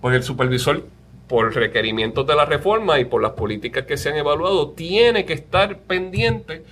[0.00, 0.86] Porque el supervisor,
[1.28, 5.34] por requerimientos de la reforma y por las políticas que se han evaluado, tiene que
[5.34, 6.64] estar pendiente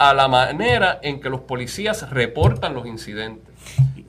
[0.00, 3.54] a la manera en que los policías reportan los incidentes.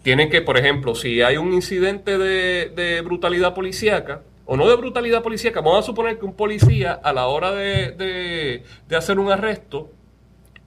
[0.04, 5.22] Tienen que, por ejemplo, si hay un incidente de, brutalidad policíaca, o no de brutalidad
[5.22, 8.64] policíaca, vamos a suponer que un policía a la hora de,
[8.96, 9.92] hacer un arresto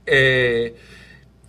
[0.04, 0.76] eh,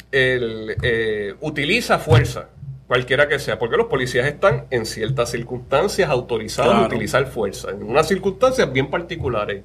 [0.09, 2.47] eh, utiliza fuerza,
[2.88, 7.83] cualquiera que sea, porque los policías están en ciertas circunstancias autorizados a utilizar fuerza, en
[7.83, 9.63] unas circunstancias bien particulares.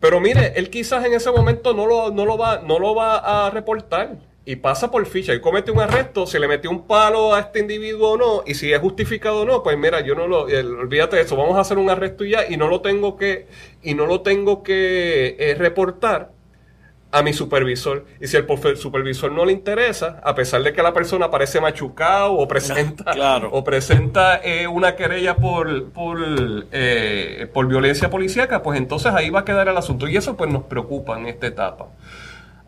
[0.00, 3.46] Pero mire, él quizás en ese momento no lo, no lo, va, no lo va
[3.46, 4.16] a reportar.
[4.48, 5.34] Y pasa por ficha.
[5.34, 8.54] Y comete un arresto, si le metió un palo a este individuo o no, y
[8.54, 11.62] si es justificado o no, pues mira, yo no lo, olvídate de eso, vamos a
[11.62, 13.48] hacer un arresto y ya, y no lo tengo que,
[13.82, 16.30] y no lo tengo que eh, reportar,
[17.16, 18.04] a mi supervisor.
[18.20, 22.34] Y si el supervisor no le interesa, a pesar de que la persona parece machucado
[22.34, 23.04] o presenta,
[23.50, 26.18] o presenta eh, una querella por, por,
[26.72, 30.06] eh, por violencia policíaca, pues entonces ahí va a quedar el asunto.
[30.08, 31.88] Y eso pues nos preocupa en esta etapa.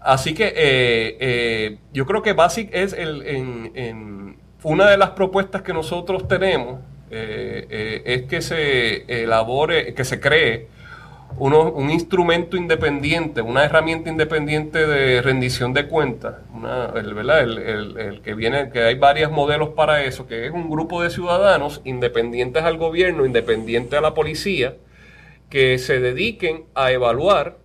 [0.00, 5.60] Así que eh, yo creo que BASIC es el, en, en, una de las propuestas
[5.60, 6.80] que nosotros tenemos,
[7.10, 10.68] es que se elabore, que se cree
[11.38, 16.36] uno, un instrumento independiente, una herramienta independiente de rendición de cuentas,
[16.94, 17.40] el, ¿verdad?
[17.42, 21.80] El, que viene, que hay varios modelos para eso, que es un grupo de ciudadanos
[21.84, 24.76] independientes al gobierno, independientes a la policía,
[25.50, 27.56] que se dediquen a evaluar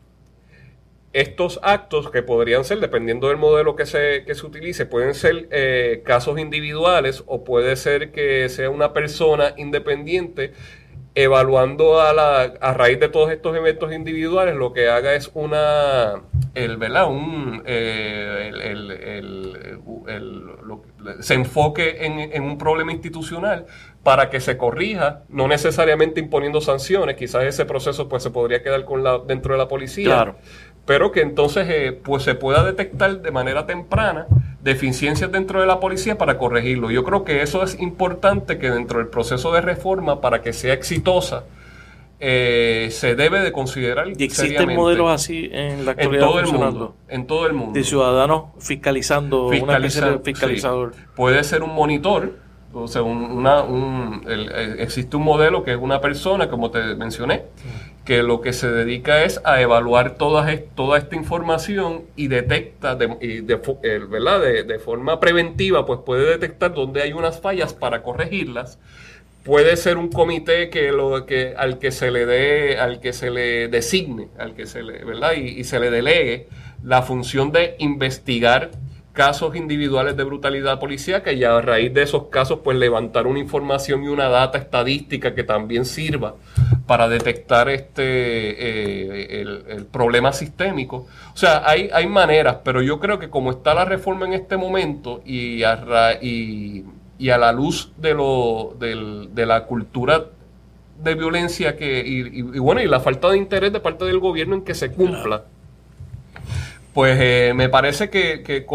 [1.13, 5.47] estos actos que podrían ser, dependiendo del modelo que se, que se utilice, pueden ser
[5.51, 10.53] eh, casos individuales o puede ser que sea una persona independiente
[11.15, 16.21] evaluando a, la, a raíz de todos estos eventos individuales, lo que haga es una,
[16.56, 17.08] el, ¿verdad?
[17.10, 19.80] Un, eh, el, el,
[21.21, 23.65] se enfoque en, en, un problema institucional
[24.02, 28.86] para que se corrija, no necesariamente imponiendo sanciones, quizás ese proceso pues se podría quedar
[28.86, 30.36] con la, dentro de la policía, claro
[30.85, 34.27] pero que entonces eh, pues se pueda detectar de manera temprana
[34.61, 36.89] deficiencias dentro de la policía para corregirlo.
[36.89, 40.73] Yo creo que eso es importante que dentro del proceso de reforma, para que sea
[40.73, 41.43] exitosa,
[42.19, 44.07] eh, se debe de considerar.
[44.17, 46.23] ¿Y existen modelos así en la actualidad?
[46.23, 46.95] En todo el mundo.
[47.09, 47.73] En todo el mundo.
[47.73, 49.79] De ciudadanos fiscalizando, una
[50.23, 50.93] fiscalizador.
[51.15, 52.37] Puede ser un monitor,
[52.73, 57.43] o sea, una, un, eh, existe un modelo que es una persona, como te mencioné,
[58.03, 63.07] que lo que se dedica es a evaluar toda, toda esta información y detecta de,
[63.07, 64.41] de, eh, ¿verdad?
[64.41, 68.79] De, forma preventiva, pues puede detectar dónde hay unas fallas para corregirlas.
[69.43, 73.29] Puede ser un comité que lo que al que se le dé, al que se
[73.29, 75.33] le designe, al que se le, ¿verdad?
[75.36, 76.47] Y, y se le delegue
[76.81, 78.71] la función de investigar
[79.13, 84.04] casos individuales de brutalidad policíaca y a raíz de esos casos pues levantar una información
[84.04, 86.36] y una data estadística que también sirva
[86.88, 91.08] para detectar este eh, el, problema sistémico.
[91.34, 94.58] O sea, hay, hay maneras, pero yo creo que como está la reforma en este
[94.58, 96.84] momento y a, y,
[97.32, 100.26] a la luz de, lo, de la cultura
[101.02, 104.62] de violencia que y, bueno y la falta de interés de parte del gobierno en
[104.63, 105.43] que se cumpla
[106.93, 108.65] pues eh, me parece que,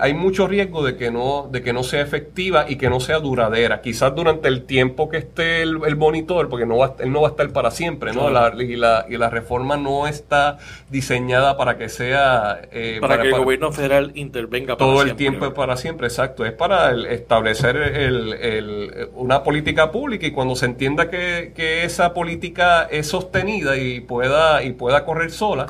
[0.00, 3.18] hay mucho riesgo de que, no, de que no sea efectiva y que no sea
[3.18, 3.82] duradera.
[3.82, 7.30] Quizás durante el tiempo que esté el, monitor, porque no va, él no va a
[7.32, 8.30] estar para siempre, ¿no?
[8.30, 10.56] y, la, y la reforma no está
[10.88, 12.62] diseñada para que sea...
[12.72, 16.46] Eh, para, que el gobierno federal intervenga para Todo el tiempo para siempre, exacto.
[16.46, 22.84] Es para establecer el, una política pública y cuando se entienda que, que esa política
[22.90, 25.66] es sostenida y pueda, y pueda correr sola,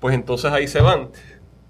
[0.00, 1.10] pues entonces ahí se van.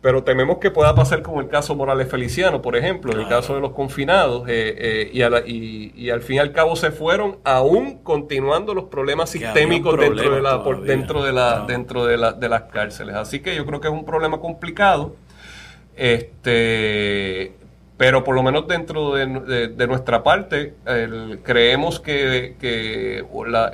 [0.03, 3.55] Pero tememos que pueda pasar como el caso Morales Feliciano, por ejemplo, en el caso
[3.55, 7.99] de los confinados, eh, eh, y, y, al fin y al cabo se fueron aún
[8.03, 12.62] continuando los problemas sistémicos dentro de la dentro de la dentro de, la, de las
[12.62, 13.14] cárceles.
[13.14, 15.16] Así que yo creo que es un problema complicado.
[15.95, 17.53] Este,
[17.99, 20.77] pero por lo menos dentro de, nuestra parte
[21.43, 23.23] creemos que, que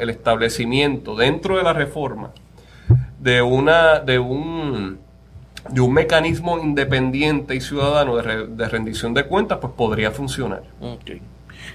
[0.01, 2.33] el establecimiento dentro de la reforma
[3.27, 4.99] de una de un
[5.69, 10.63] de un mecanismo independiente y ciudadano de, rendición de cuentas, pues podría funcionar.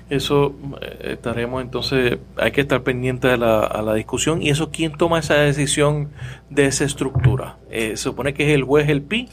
[0.09, 4.41] Eso eh, estaremos entonces, hay que estar pendiente de la, a la discusión.
[4.41, 6.07] ¿Y eso quién toma esa decisión
[6.49, 7.57] de esa estructura?
[7.69, 9.27] Eh, ¿Se supone que es el juez, el PI?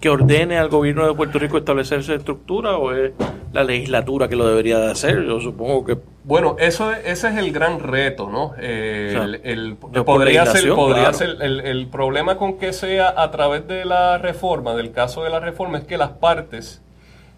[0.00, 3.12] Que ordene al gobierno de Puerto Rico establecer esa estructura o es
[3.52, 5.24] la legislatura que lo debería de hacer?
[5.24, 5.98] Yo supongo que...
[6.24, 8.54] Bueno, eso ese es el gran reto, ¿no?
[8.56, 14.74] el, podría ser, podría ser el, problema con que sea a través de la reforma,
[14.74, 16.82] del caso de la reforma, es que las partes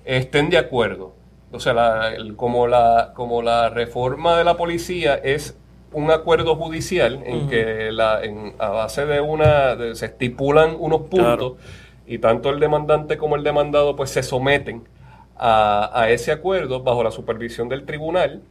[0.04, 1.14] estén de acuerdo.
[1.50, 5.56] O sea, como, la, como la reforma de la policía es
[5.92, 8.20] un acuerdo judicial en que la,
[8.58, 11.54] a base de una se estipulan unos puntos
[12.06, 14.84] y tanto el demandante como el demandado pues se someten
[15.36, 18.42] a, ese acuerdo bajo la supervisión del tribunal,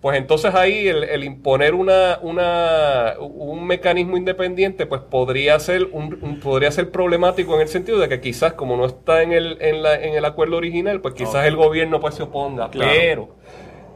[0.00, 6.70] pues entonces ahí el, imponer una, una, un mecanismo independiente pues podría ser, un, podría
[6.72, 9.94] ser problemático en el sentido de que quizás como no está en el, en la,
[9.94, 13.36] en el acuerdo original, pues quizás el gobierno pues se oponga, pero,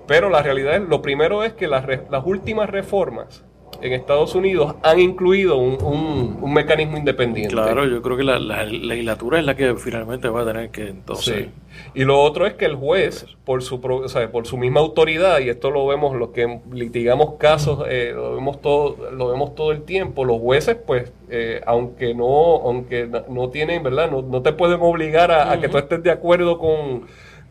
[0.07, 3.45] pero la realidad es, lo primero es que las, las últimas reformas
[3.81, 7.55] en Estados Unidos han incluido un, un, mecanismo independiente.
[7.55, 11.47] Claro, yo creo que la, legislatura es la que finalmente va a tener que entonces...
[11.47, 11.51] Sí.
[11.95, 15.39] Y lo otro es que el juez, por su, o sea, por su misma autoridad,
[15.39, 19.71] y esto lo vemos los que litigamos casos, eh, lo, vemos todo, lo vemos todo
[19.71, 24.11] el tiempo, los jueces, pues, eh, aunque no aunque no tienen, ¿verdad?
[24.11, 27.07] No, no te pueden obligar a que tú estés de acuerdo con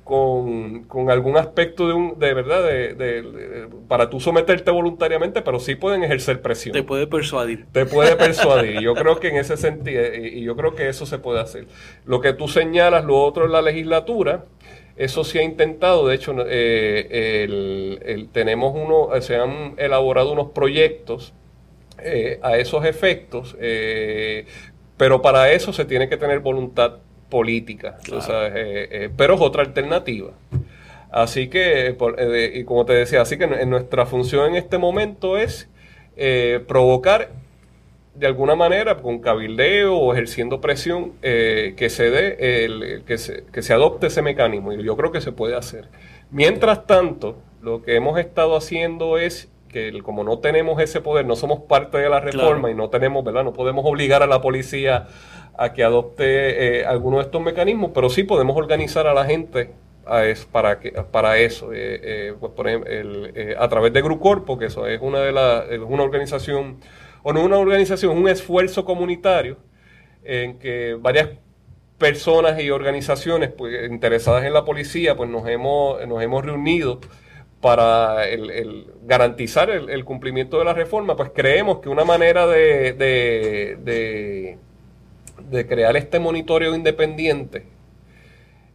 [0.08, 5.76] con, con, algún aspecto de un de verdad de, para tú someterte voluntariamente pero sí
[5.76, 6.74] pueden ejercer presión.
[6.74, 7.66] Te puede persuadir.
[7.72, 11.20] Te puede persuadir yo creo que en ese sentido y yo creo que eso se
[11.20, 11.68] puede hacer.
[12.06, 14.46] Lo que tú señalas lo otro es la legislatura
[14.96, 17.46] eso se ha intentado de hecho eh,
[18.06, 21.34] el, tenemos uno se han elaborado unos proyectos
[22.00, 24.46] eh, a esos efectos eh,
[24.98, 26.98] pero para eso se tiene que tener voluntad
[27.30, 30.32] política, eh, eh, pero es otra alternativa.
[31.10, 35.38] Así que, eh, y como te decía, así que en nuestra función en este momento
[35.38, 35.70] es
[36.16, 37.30] eh, provocar
[38.16, 43.62] de alguna manera con cabildeo o ejerciendo presión que se dé el, que, se, que
[43.62, 45.88] se adopte ese mecanismo y yo creo que se puede hacer
[46.32, 51.36] mientras tanto lo que hemos estado haciendo es que como no tenemos ese poder, no
[51.36, 53.44] somos parte de la reforma y no tenemos, ¿verdad?
[53.44, 55.08] No podemos obligar a la policía
[55.58, 59.72] a que adopte eh, alguno de estos mecanismos, pero sí podemos organizar a la gente
[60.06, 61.74] a para, que, para eso.
[61.74, 62.92] Eh, eh, pues, por ejemplo,
[63.58, 66.78] a través de Grucorpo, que eso es una, de la, una organización,
[67.24, 69.58] o no una organización, un esfuerzo comunitario
[70.24, 71.30] en que varias
[71.98, 77.00] personas y organizaciones pues, interesadas en la policía pues nos hemos, nos hemos reunido
[77.62, 82.94] para el, garantizar el, cumplimiento de la reforma, pues creemos que una manera de,
[85.68, 87.66] crear este monitoreo independiente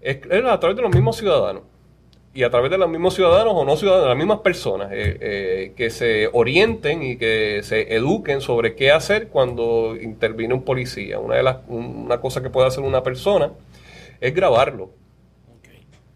[0.03, 1.63] es, a través de los mismos ciudadanos
[2.35, 5.73] y a través de los mismos ciudadanos o no ciudadanos, las mismas personas, eh, eh,
[5.77, 11.19] que se orienten y que se eduquen sobre qué hacer cuando interviene un policía.
[11.19, 13.53] Una, de las, una cosa que puede hacer una persona
[14.21, 14.91] es grabarlo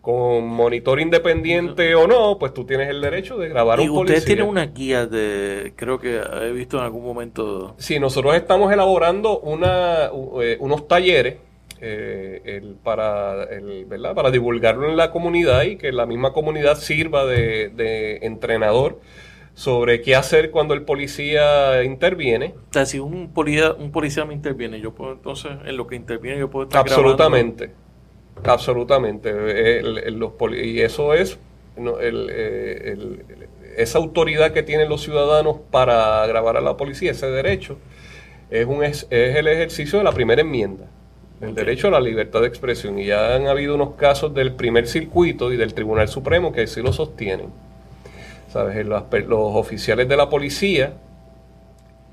[0.06, 4.14] con monitor independiente o no, pues tú tienes el derecho de grabar un policía.
[4.14, 7.74] Y usted tiene una guía de, creo que he visto en algún momento.
[7.76, 10.08] Sí, nosotros estamos elaborando una,
[10.40, 11.38] eh, unos talleres
[11.80, 14.14] eh, para, el, ¿verdad?
[14.14, 19.00] para divulgarlo en la comunidad y que la misma comunidad sirva de, entrenador
[19.54, 22.54] sobre qué hacer cuando el policía interviene.
[22.70, 25.96] O sea, si un policía, un policía me interviene, yo puedo entonces, en lo que
[25.96, 27.72] interviene, yo puedo estar Absolutamente.
[28.44, 29.32] Absolutamente.
[30.52, 31.38] y eso es
[31.78, 33.18] eh,
[33.76, 37.76] esa autoridad que tienen los ciudadanos para grabar a la policía, ese derecho,
[38.50, 40.86] es, un, es, el ejercicio de la primera enmienda,
[41.40, 42.98] el derecho a la libertad de expresión.
[42.98, 46.80] Y ya han habido unos casos del primer circuito y del Tribunal Supremo que sí
[46.80, 47.48] lo sostienen.
[48.50, 48.86] ¿Sabes?
[48.86, 50.94] Los, oficiales de la policía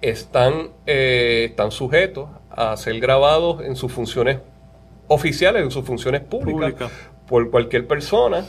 [0.01, 4.39] están, eh, están sujetos a ser grabados en sus funciones
[5.07, 6.91] oficiales en sus funciones públicas
[7.27, 8.45] por cualquier persona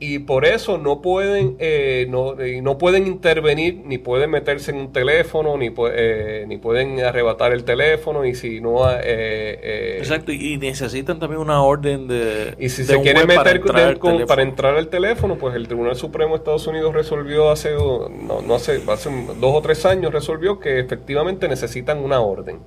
[0.00, 4.92] y por eso no pueden eh, no, no, pueden intervenir ni pueden meterse en un
[4.92, 10.58] teléfono ni, eh, ni pueden arrebatar el teléfono y si no eh, eh, exacto y
[10.58, 14.88] necesitan también una orden de y si se quieren meter para entrar, para entrar al
[14.88, 19.54] teléfono pues el Tribunal Supremo de Estados Unidos resolvió hace no, no hace hace dos
[19.54, 22.58] o tres años resolvió que efectivamente necesitan una orden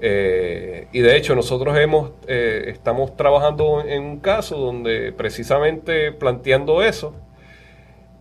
[0.00, 6.82] eh, y de hecho nosotros hemos, eh, estamos trabajando en un caso donde precisamente planteando
[6.82, 7.14] eso,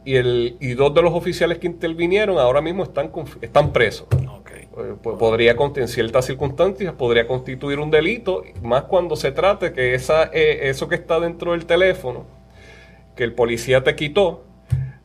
[0.04, 3.12] y, el, y dos de los oficiales que intervinieron ahora mismo están,
[3.42, 4.08] están presos.
[4.78, 10.26] Eh, podría, en ciertas circunstancias, podría constituir un delito, más cuando se trate que esa,
[10.26, 12.26] eso que está dentro del teléfono,
[13.16, 14.44] que el policía te quitó,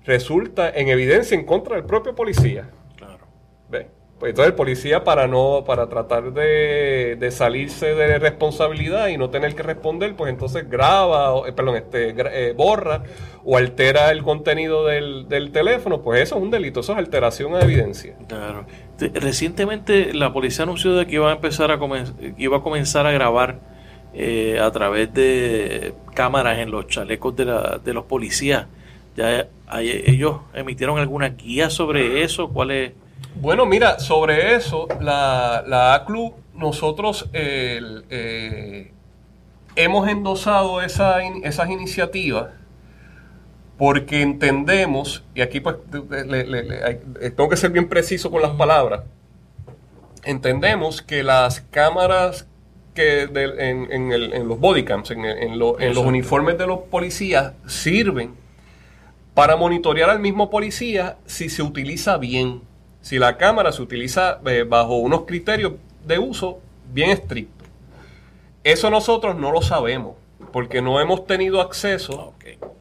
[0.05, 2.69] resulta en evidencia en contra del propio policía.
[2.97, 3.27] Claro.
[3.71, 3.89] ¿Ve?
[4.23, 9.57] Pues entonces el policía para no, para tratar de, salirse de responsabilidad y no tener
[9.57, 13.03] que responder, pues entonces graba, eh, perdón, este, eh, borra
[13.45, 17.63] o altera el contenido del, teléfono, pues eso es un delito, eso es alteración de
[17.63, 18.15] evidencia.
[18.29, 18.65] Claro.
[19.13, 21.81] Recientemente la policía anunció de que iba a empezar a
[22.39, 23.59] iba a comenzar a grabar
[24.15, 28.69] eh, a través de cámaras en los chalecos de, la, de los policías.
[29.17, 29.49] Ya
[29.81, 32.93] ellos emitieron alguna guía sobre eso, ¿cuál es?
[33.35, 38.93] Bueno, mira, sobre eso, la, la ACLU, nosotros eh,
[39.77, 42.49] hemos endosado esa, esas iniciativas
[43.79, 45.77] porque entendemos, y aquí pues
[47.37, 49.03] tengo que ser bien preciso con las palabras,
[50.25, 52.47] entendemos que las cámaras
[52.95, 58.35] que en, los bodycams, en, en los uniformes de los policías, sirven
[59.35, 62.61] para monitorear al mismo policía si se utiliza bien
[63.03, 65.73] si la cámara se utiliza eh, bajo unos criterios
[66.07, 66.61] de uso
[66.93, 67.69] bien estrictos.
[68.65, 70.15] Eso nosotros no lo sabemos,
[70.53, 72.33] porque no hemos tenido acceso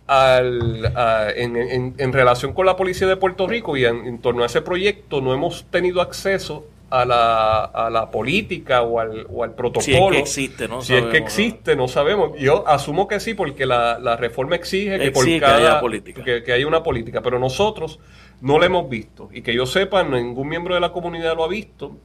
[0.05, 0.93] al,
[1.35, 5.33] en, relación con la Policía de Puerto Rico y en, torno a ese proyecto, no
[5.33, 9.81] hemos tenido acceso a la, a la política o al, o al protocolo.
[9.81, 10.81] Si es que existe, ¿no?
[10.81, 12.37] Si es que existe, no sabemos.
[12.37, 16.23] Yo asumo que sí, porque la, la reforma exige que por cada, que haya política.
[16.23, 17.99] que haya una política, pero nosotros
[18.41, 19.29] no lo hemos visto.
[19.31, 21.95] Y que yo sepa, ningún miembro de la comunidad lo ha visto.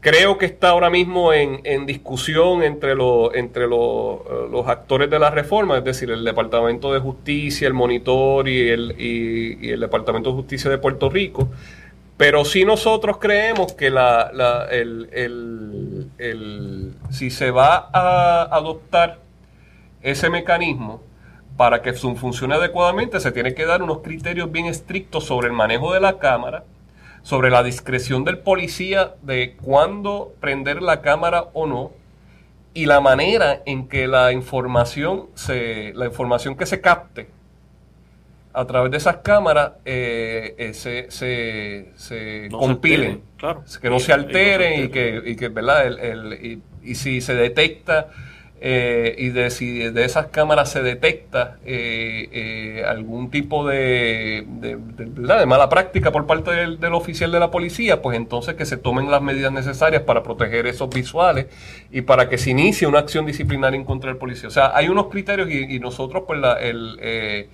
[0.00, 5.30] Creo que está ahora mismo en, discusión entre, los, entre eh, los, actores de la
[5.30, 10.36] reforma, es decir, el Departamento de Justicia, el Monitor y el, y, el Departamento de
[10.36, 11.48] Justicia de Puerto Rico.
[12.16, 15.08] Pero sí nosotros creemos que la, la, el,
[16.18, 19.18] el, si se va a adoptar
[20.02, 21.02] ese mecanismo,
[21.56, 25.92] para que funcione adecuadamente se tiene que dar unos criterios bien estrictos sobre el manejo
[25.92, 26.64] de la cámara,
[27.22, 31.92] sobre la discreción del policía de cuándo prender la cámara o no
[32.74, 37.28] y la manera en que la información se la información que se capte
[38.56, 41.10] a través de esas cámaras eh, eh, se,
[41.96, 43.20] se, compilen,
[43.82, 45.86] que no se alteren y, que, y que ¿verdad?
[45.86, 48.08] El, y, si se detecta
[48.60, 51.58] eh, y de si de esas cámaras se detecta
[52.86, 54.46] algún tipo de,
[55.46, 59.22] mala práctica por parte del, oficial de la policía, pues entonces que se tomen las
[59.22, 61.46] medidas necesarias para proteger esos visuales
[61.90, 64.48] y para que se inicie una acción disciplinaria en contra del policía.
[64.48, 67.48] O sea, hay unos criterios y, nosotros pues la, el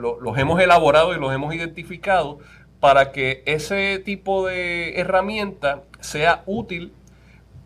[0.00, 2.38] los hemos elaborado y los hemos identificado
[2.80, 6.92] para que ese tipo de herramienta sea útil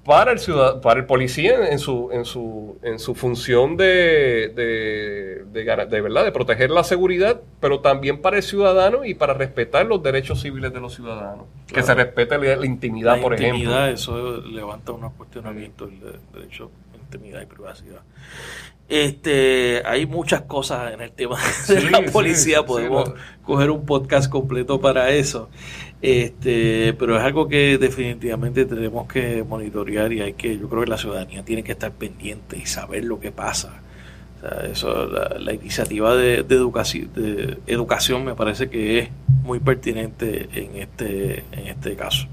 [0.04, 5.44] para el ciudad, para el policía en su, en su, en su función de, de,
[5.50, 10.02] de, verdad de proteger la seguridad, pero también para el ciudadano y para respetar los
[10.02, 11.46] derechos civiles de los ciudadanos.
[11.66, 13.86] Que se respete la, intimidad, por ejemplo.
[13.86, 18.02] Eso levanta unos cuestionamientos del derecho a intimidad y privacidad.
[18.88, 23.12] Este, hay muchas cosas en el tema de la policía, podemos
[23.42, 25.48] coger un podcast completo para eso.
[26.02, 30.90] Este, pero es algo que definitivamente tenemos que monitorear y hay que, yo creo que
[30.90, 33.80] la ciudadanía tiene que estar pendiente y saber lo que pasa.
[34.70, 39.08] eso, la, iniciativa de, educación, de educación me parece que es
[39.42, 42.26] muy pertinente en este, en este caso.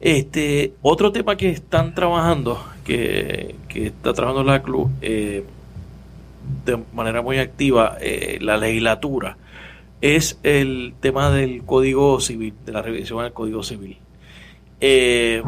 [0.00, 5.44] Este, otro tema que están trabajando, que, está trabajando la club eh,
[6.64, 9.36] de manera muy activa, eh, la legislatura,
[10.00, 13.98] es el tema del Código Civil, de la revisión del Código Civil.
[14.80, 15.42] Eh,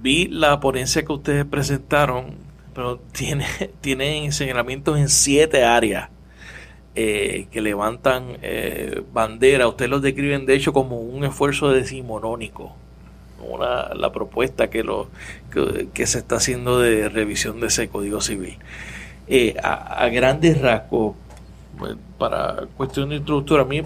[0.00, 2.36] vi la ponencia que ustedes presentaron,
[2.74, 3.44] pero tiene,
[3.82, 6.08] tiene señalamientos en siete áreas.
[6.94, 8.36] que levantan
[9.12, 12.76] bandera, ustedes los describen de hecho como un esfuerzo decimonónico
[13.42, 15.08] una, la propuesta que, lo,
[15.94, 18.58] que, se está haciendo de revisión de ese Código Civil.
[19.28, 21.16] Eh, a, grandes rasgos,
[22.18, 23.82] para cuestión de estructura, a mí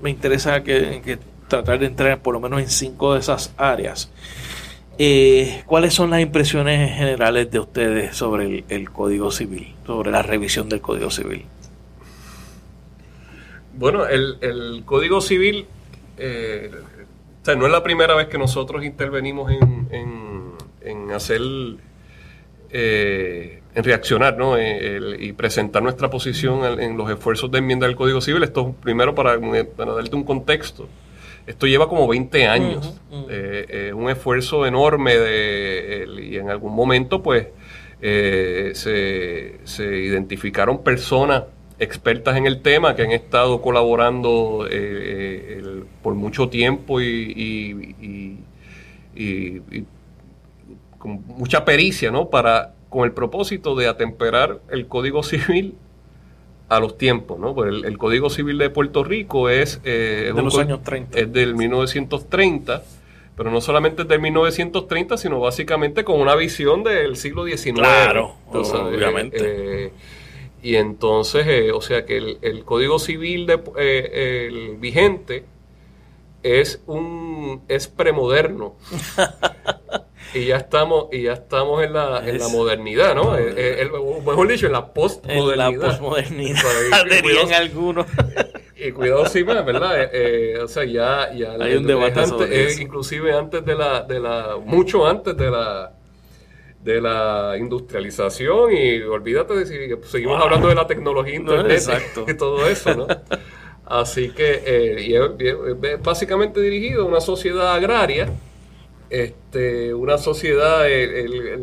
[0.00, 4.10] me interesa que, tratar de entrar por lo menos en cinco de esas áreas.
[4.98, 10.68] Eh, ¿Cuáles son las impresiones generales de ustedes sobre el, Código Civil, sobre la revisión
[10.68, 11.44] del Código Civil?
[13.74, 15.66] Bueno, el, el Código Civil,
[16.18, 16.70] eh,
[17.56, 21.40] no es la primera vez que nosotros intervenimos en, en, hacer,
[22.70, 24.56] eh, en reaccionar ¿no?
[24.58, 28.42] Eh, y presentar nuestra posición en, los esfuerzos de enmienda del Código Civil.
[28.42, 29.38] Esto primero para,
[29.76, 30.88] para darte un contexto.
[31.46, 33.00] Esto lleva como 20 años.
[33.30, 37.46] Es un esfuerzo enorme de, y en algún momento pues
[38.00, 41.44] eh, se, se identificaron personas
[41.78, 47.94] expertas en el tema que han estado colaborando eh, eh, por mucho tiempo y,
[50.98, 52.28] con mucha pericia, ¿no?
[52.28, 55.74] Para, con el propósito de atemperar el Código Civil
[56.68, 57.54] a los tiempos, ¿no?
[57.54, 59.80] Pues el, Código Civil de Puerto Rico es...
[59.84, 61.18] Eh, de los años 30.
[61.18, 62.82] Es del 1930
[63.38, 67.78] pero no solamente es del 1930, sino básicamente con una visión del siglo XIX.
[67.78, 69.92] Claro, obviamente.
[70.62, 75.44] Y entonces, eh, o sea que el, Código Civil de, eh, el vigente
[76.42, 78.76] es un es premoderno.
[80.34, 83.36] y ya estamos y ya estamos en la, en la modernidad, ¿no?
[83.38, 83.88] Eh,
[84.26, 85.70] mejor dicho, en la postmodernidad.
[85.70, 86.62] En la postmodernidad.
[87.22, 88.06] Dirían algunos.
[88.76, 90.10] y cuidado sí más, ¿verdad?
[90.62, 92.24] o sea, ya, ya hay un debate
[92.80, 95.97] inclusive antes de la de la mucho antes de la
[96.82, 101.82] de la industrialización y olvídate de si seguimos hablando de la tecnología internet
[102.26, 103.06] y todo eso, ¿no?
[103.84, 108.28] Así que eh, es, básicamente dirigido a una sociedad agraria,
[109.08, 110.84] este, una sociedad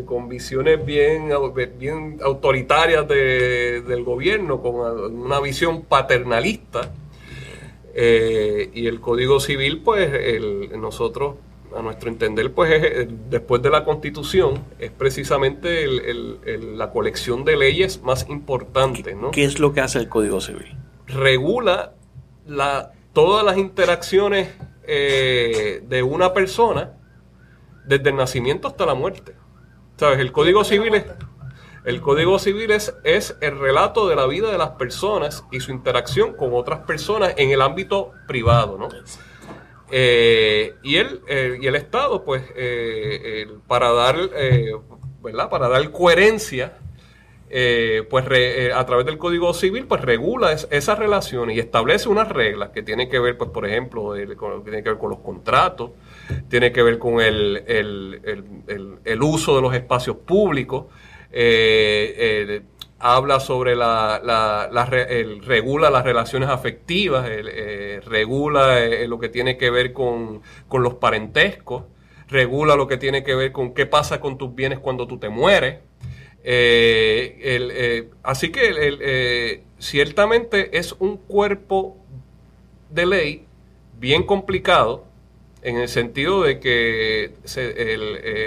[0.05, 1.29] con visiones bien,
[1.77, 4.75] bien autoritarias del gobierno, con
[5.13, 6.91] una visión paternalista.
[7.97, 10.11] Eh, y el Código Civil, pues
[10.75, 11.35] nosotros
[11.75, 18.01] a nuestro entender, pues eh, después de la constitución, es precisamente la colección de leyes
[18.01, 19.13] más importante.
[19.15, 19.31] ¿no?
[19.31, 20.75] ¿Qué es lo que hace el Código Civil?
[21.07, 21.93] Regula
[22.47, 24.49] la, todas las interacciones
[24.87, 26.93] eh, de una persona
[27.85, 29.35] desde el nacimiento hasta la muerte.
[29.97, 30.19] ¿Sabes?
[30.19, 31.05] El Código Civil es...
[31.83, 35.71] El Código Civil es, es, el relato de la vida de las personas y su
[35.71, 38.89] interacción con otras personas en el ámbito privado, ¿no?
[39.91, 44.17] Eh, y, el, eh, y el Estado, pues, eh, para dar,
[45.21, 45.49] ¿verdad?
[45.49, 46.77] Para dar coherencia
[47.47, 52.27] eh, pues eh, a través del Código Civil, pues regula esas relaciones y establece unas
[52.27, 55.91] reglas que tienen que ver, pues por ejemplo, con, tiene que ver con los contratos,
[56.49, 60.87] tiene que ver con el, el, uso de los espacios públicos,
[61.31, 62.63] eh,
[63.13, 67.29] habla sobre la, la, regula las relaciones afectivas,
[68.05, 71.83] regula lo que tiene que ver con, con los parentescos,
[72.27, 75.29] regula lo que tiene que ver con qué pasa con tus bienes cuando tú te
[75.29, 75.79] mueres.
[76.47, 81.97] Eh, eh, así que eh, ciertamente es un cuerpo
[82.91, 83.45] de ley
[83.99, 85.05] bien complicado
[85.63, 87.31] en el sentido de que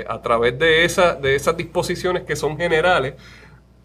[0.09, 3.14] a través de, esa, de esas disposiciones que son generales,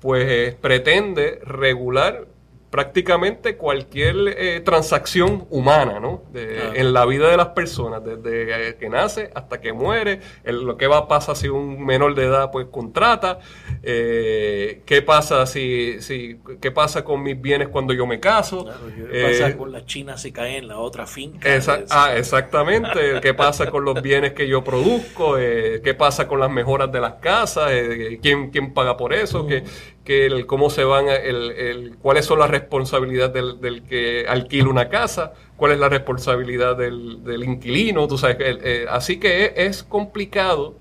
[0.04, 2.26] pues pretende regular
[2.74, 6.24] prácticamente cualquier eh, transacción humana, ¿no?
[6.34, 10.88] En la vida de las personas, desde eh, que nace hasta que muere, lo que
[10.88, 13.38] va a pasar si un menor de edad pues contrata,
[13.84, 18.66] eh, qué pasa si, si, qué pasa con mis bienes cuando yo me caso,
[19.12, 21.48] qué pasa con la china si cae en la otra finca.
[21.92, 26.92] ah, exactamente, qué pasa con los bienes que yo produzco, qué pasa con las mejoras
[26.92, 27.72] de las casas,
[28.20, 29.64] quién, quién paga por eso, que
[30.04, 34.70] que el, cómo se van, el, el, cuáles son las responsabilidades del, del, que alquila
[34.70, 39.84] una casa, cuál es la responsabilidad del, del inquilino, tú sabes, eh, así que es,
[39.84, 40.76] complicado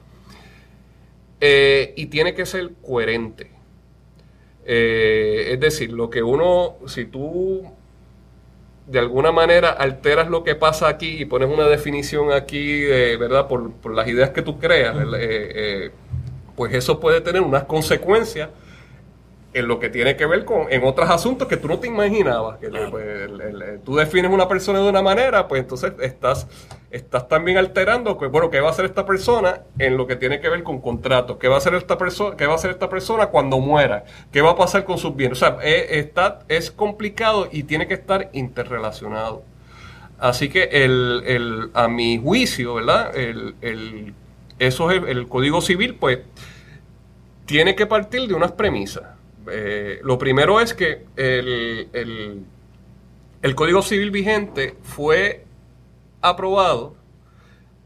[1.41, 3.51] eh, y tiene que ser coherente.
[4.65, 7.63] Eh, es decir, lo que uno, si tú
[8.87, 13.47] de alguna manera alteras lo que pasa aquí y pones una definición aquí, ¿verdad?
[13.47, 14.97] Por, por, las ideas que tú creas,
[16.57, 18.51] pues eso puede tener unas consecuencias
[19.55, 22.59] en lo que tiene que ver con en otros asuntos que tú no te imaginabas.
[22.59, 23.31] Que pues,
[23.85, 26.47] tú defines una persona de una manera, pues entonces estás,
[26.91, 30.41] estás también alterando, pues, bueno, ¿qué va a hacer esta persona en lo que tiene
[30.41, 31.37] que ver con contratos?
[31.39, 32.37] ¿Qué va a hacer esta persona?
[32.37, 34.05] ¿Qué va a hacer esta persona cuando muera?
[34.31, 35.43] ¿Qué va a pasar con sus bienes?
[35.43, 39.43] O sea, es, está, es complicado y tiene que estar interrelacionado.
[40.19, 43.15] Así que el, el, a mi juicio, ¿verdad?
[43.17, 44.15] El, el,
[44.59, 46.21] eso es el Código Civil, pues
[47.45, 49.03] tiene que partir de unas premisas.
[49.51, 51.89] Eh, lo primero es que el,
[53.43, 55.45] el, Código Civil vigente fue
[56.21, 56.95] aprobado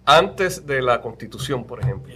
[0.05, 2.15] antes de la Constitución, por ejemplo.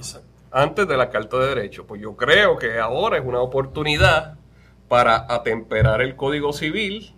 [0.52, 1.86] Antes de la Carta de Derecho.
[1.86, 4.36] Pues yo creo que ahora es una oportunidad
[4.88, 7.14] para atemperar el Código Civil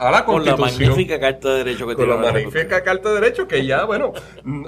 [0.00, 0.56] a la Constitución.
[0.56, 3.84] Con la magnífica Carta de Derecho que Con la magnífica Carta de Derecho que ya,
[3.84, 4.12] bueno,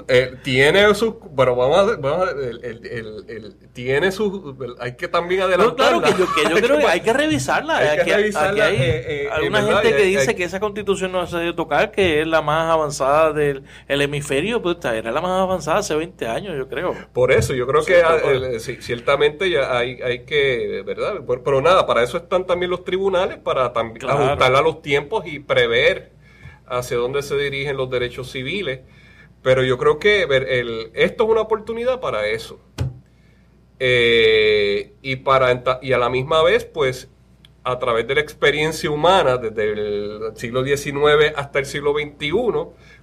[0.07, 1.19] eh, tiene su...
[1.31, 1.95] Bueno, vamos a...
[1.97, 4.55] Vamos a el, el, el, tiene su...
[4.79, 5.91] Hay que también adelantarla.
[5.91, 7.77] No, claro, que yo, que yo creo que hay que revisarla.
[7.77, 8.65] Hay que revisarla.
[8.65, 12.21] hay eh, eh, alguna gente que dice que esa Constitución no se debe tocar, que
[12.21, 16.55] es la más avanzada del el hemisferio, pues era la más avanzada hace 20 años,
[16.55, 16.95] yo creo.
[17.11, 20.83] Por eso, yo creo que pues, ciertamente ya hay, hay que...
[20.85, 21.21] ¿Verdad?
[21.43, 25.39] Pero, nada, para eso están también los tribunales, para también ajustarla a los tiempos y
[25.39, 26.11] prever
[26.65, 28.81] hacia dónde se dirigen los derechos civiles.
[29.41, 30.23] Pero yo creo que
[30.93, 32.59] esto es una oportunidad para eso.
[33.79, 37.09] Eh, y, para, y a la misma vez, pues,
[37.63, 42.31] a través de la experiencia humana, desde el siglo XIX hasta el siglo XXI,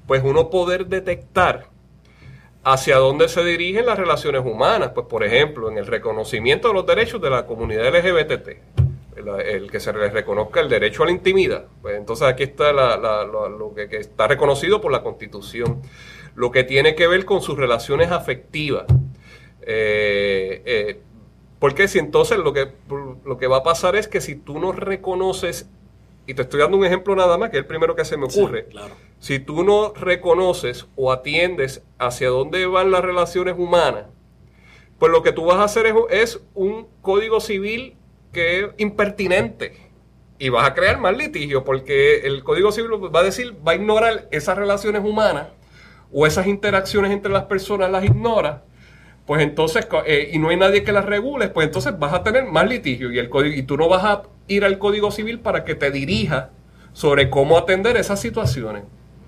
[0.07, 1.69] pues uno poder detectar
[2.65, 4.93] hacia dónde se dirigen las relaciones humanas.
[4.95, 8.80] Pues, por ejemplo, en el reconocimiento de los derechos de la comunidad LGBT
[9.21, 11.67] el, que se le reconozca el derecho a la intimidad.
[11.83, 15.83] Pues entonces aquí está lo que, está reconocido por la Constitución.
[16.35, 18.85] Lo que tiene que ver con sus relaciones afectivas.
[19.63, 21.01] Eh, eh,
[21.59, 22.73] porque si entonces lo que,
[23.25, 25.69] lo que va a pasar es que si tú no reconoces,
[26.27, 28.25] y te estoy dando un ejemplo nada más, que es el primero que se me
[28.25, 28.69] ocurre,
[29.19, 34.07] si tú no reconoces o atiendes hacia dónde van las relaciones humanas,
[34.99, 37.97] pues lo que tú vas a hacer es, es un código civil
[38.33, 39.77] que es impertinente.
[40.39, 43.75] Y vas a crear más litigio porque el Código Civil va a decir, va a
[43.75, 45.49] ignorar esas relaciones humanas
[46.13, 48.65] o esas interacciones entre las personas, las ignora,
[49.31, 52.47] pues entonces, eh, y no hay nadie que las regule, pues entonces vas a tener
[52.47, 53.13] más litigio.
[53.13, 55.93] Y, el código, y tú no vas a ir al Código Civil para que te
[55.93, 56.51] dirija
[56.93, 58.83] sobre cómo atender esas situaciones.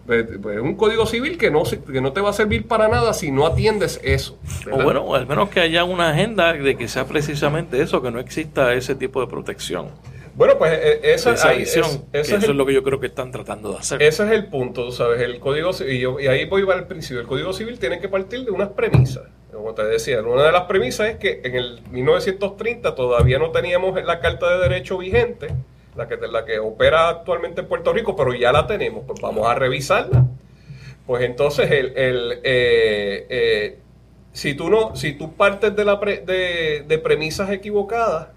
[0.06, 2.88] Pues, pues, es un código civil que no, que no te va a servir para
[2.88, 4.38] nada si no atiendes eso.
[4.70, 8.18] O bueno, al menos que haya una agenda de que sea precisamente eso, que no
[8.18, 9.90] exista ese tipo de protección.
[10.34, 13.70] Bueno, pues eh, esa, esa visión, eso es lo que yo creo que están tratando
[13.72, 14.02] de hacer.
[14.02, 15.20] Ese es el punto, ¿sabes?
[15.20, 17.20] El código y, y ahí voy al principio.
[17.20, 19.24] El código civil tiene que partir de unas premisas.
[19.52, 24.02] Como te decía, una de las premisas es que en el 1930 todavía no teníamos
[24.02, 25.48] la Carta de Derecho vigente
[25.94, 29.46] la que, la que opera actualmente en Puerto Rico, pero ya la tenemos, pues vamos
[29.46, 30.26] a revisarla.
[31.06, 33.78] Pues entonces, el, el eh, eh,
[34.32, 38.28] si, tú no, si tú partes de, la de, premisas equivocadas,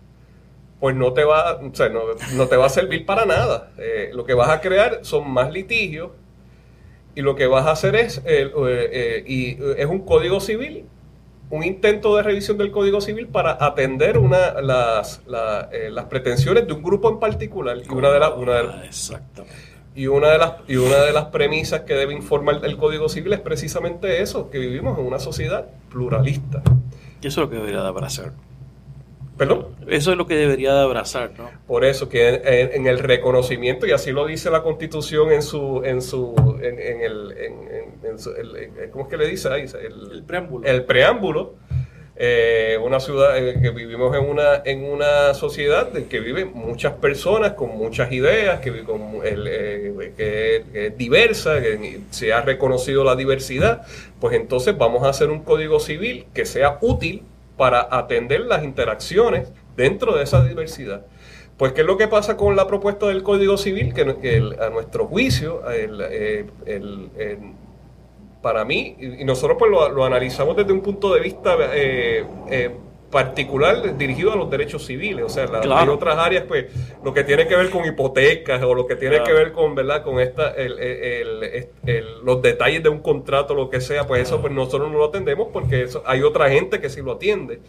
[0.79, 3.71] pues no te va, o sea, no, te va a servir para nada.
[3.77, 6.11] Eh, lo que vas a crear son más litigios
[7.15, 8.21] y lo que vas a hacer es,
[9.25, 10.85] y es un código civil,
[11.49, 16.73] un intento de revisión del código civil para atender una, las, la, las pretensiones de
[16.73, 17.77] un grupo en particular.
[17.77, 19.53] Y una de, las una de, Ah, Exactamente.
[19.95, 23.33] y una de las y una de las premisas que debe informar el Código Civil
[23.33, 26.61] es precisamente eso, que vivimos en una sociedad pluralista.
[27.21, 28.31] Y eso es lo que debería de abrazar.
[29.37, 29.67] Perdón.
[29.87, 31.49] Eso es lo que debería de abrazar, ¿no?
[31.67, 35.81] Por eso que en, en el reconocimiento y así lo dice la Constitución en su
[35.83, 39.49] en su en, en el en, en- en su- el- ¿cómo es que le dice
[39.49, 39.63] ahí?
[39.63, 40.65] El, El preámbulo.
[40.67, 41.53] el preámbulo
[42.17, 46.93] eh, una ciudad eh, que vivimos en una en una sociedad de que viven muchas
[46.93, 52.31] personas con muchas ideas que vi- con el, eh, que, que es diversa que se
[52.31, 53.81] ha reconocido la diversidad
[54.21, 57.23] pues entonces vamos a hacer un código civil que sea útil
[57.57, 61.05] para atender las interacciones dentro de esa diversidad
[61.57, 63.93] pues, ¿qué es lo que pasa con la propuesta del Código Civil?
[63.93, 66.01] Que, a nuestro juicio, el,
[66.65, 67.37] eh,
[68.41, 72.71] para mí, y nosotros pues lo, lo analizamos desde un punto de vista eh, eh,
[73.15, 75.23] particular dirigido a los derechos civiles.
[75.23, 75.81] O sea, la- Claro.
[75.81, 76.65] hay otras áreas, pues,
[77.01, 79.25] lo que tiene que ver con hipotecas o lo que tiene Claro.
[79.29, 80.03] que ver con, ¿verdad?
[80.03, 84.23] Con esta, el- el- el- el- los detalles de un contrato, lo que sea, pues
[84.23, 87.61] eso pues nosotros no lo atendemos porque eso, hay otra gente que sí lo atiende.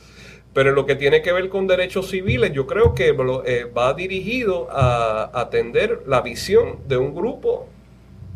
[0.53, 3.95] Pero en lo que tiene que ver con derechos civiles, yo creo que eh, va
[3.95, 7.69] dirigido a atender la visión de un grupo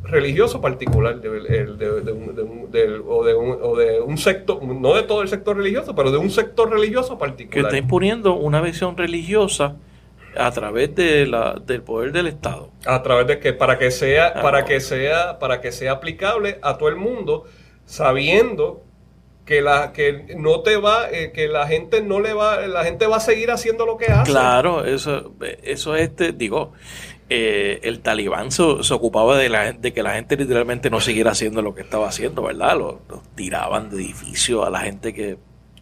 [0.05, 4.01] religioso particular, de, el- de- de un- de un- del- o, de un, o de
[4.01, 7.67] un sector, no de todo el sector religioso, pero de un sector religioso Que particular.
[7.67, 9.77] está imponiendo una visión religiosa
[10.37, 12.71] a través de la, del poder del Estado.
[12.87, 16.59] a través de que para que sea Ah, para que sea para que sea aplicable
[16.63, 17.45] a todo el mundo
[17.85, 18.83] sabiendo
[19.45, 23.07] que la que no te va eh, que la gente no le va la gente
[23.09, 25.33] va a seguir haciendo lo que hace Claro, eso,
[25.65, 26.73] eso es, este, digo,
[27.31, 31.31] eh, el talibán se, se ocupaba de, la, de que la gente literalmente no siguiera
[31.31, 32.77] haciendo lo que estaba haciendo, ¿verdad?
[32.77, 35.31] Los, los tiraban de edificios a la gente que...
[35.31, 35.39] eh,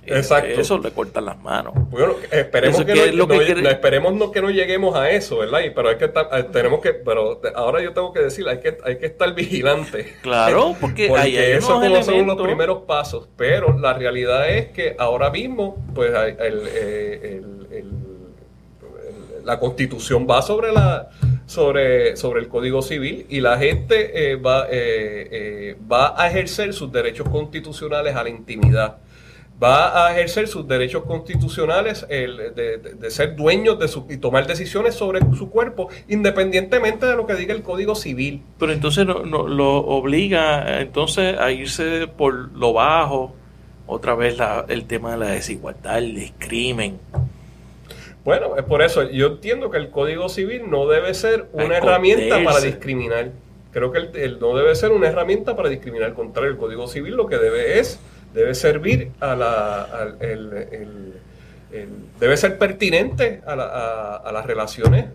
[0.06, 0.60] Exacto.
[0.60, 1.72] Eso le cortan las manos.
[1.90, 5.38] bueno esperemos que, que no, es que no- esperemos no que no lleguemos a eso
[5.38, 8.46] verdad Y- pero hay que estar, eh, tenemos que pero ahora yo tengo que decir
[8.48, 12.82] hay que hay que estar vigilante Claro, porque, Porque hay eso como son los primeros
[12.82, 19.58] pasos, pero la realidad es que ahora mismo, pues el, eh, el- el- el- la
[19.58, 21.08] constitución va sobre la
[21.48, 26.74] sobre, sobre el código civil y la gente eh, va, eh, eh, va a ejercer
[26.74, 28.98] sus derechos constitucionales a la intimidad.
[29.60, 34.46] Va a ejercer sus derechos constitucionales el de, de- ser dueños de su, y tomar
[34.46, 38.42] decisiones sobre su cuerpo, independientemente de lo que diga el código civil.
[38.58, 43.34] Pero entonces no, no- lo obliga entonces a irse por lo bajo,
[43.86, 46.98] otra vez la- el tema de la desigualdad, el discrimen.
[48.24, 52.36] Bueno, es por eso yo entiendo que el Código Civil no debe ser una herramienta
[52.44, 53.30] para discriminar.
[53.72, 56.08] Creo que el, el- no debe ser una herramienta para discriminar.
[56.08, 57.98] Al contrario, el Código Civil lo que debe es,
[58.34, 61.12] debe servir a la, al- el- el-
[61.72, 61.88] el-
[62.20, 65.06] debe ser pertinente a, la- a- a las relaciones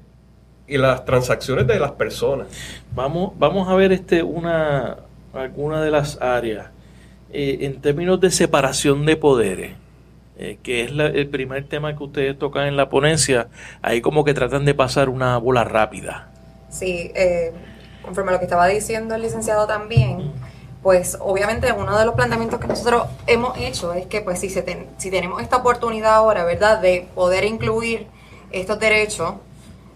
[0.67, 2.47] y las transacciones de las personas.
[2.95, 4.97] Vamos, vamos a ver este una
[5.33, 6.67] alguna de las áreas
[7.31, 9.71] eh, en términos de separación de poderes,
[10.37, 13.47] eh, que es la- el primer tema que ustedes tocan en la ponencia.
[13.81, 16.29] Ahí como que tratan de pasar una bola rápida.
[16.69, 17.51] Sí, eh,
[18.01, 20.31] conforme a lo que estaba diciendo el licenciado también,
[20.81, 24.63] pues obviamente uno de los planteamientos que nosotros hemos hecho es que pues si, se
[24.63, 28.07] ten- si tenemos esta oportunidad ahora, ¿verdad?, de poder incluir
[28.51, 29.35] estos derechos,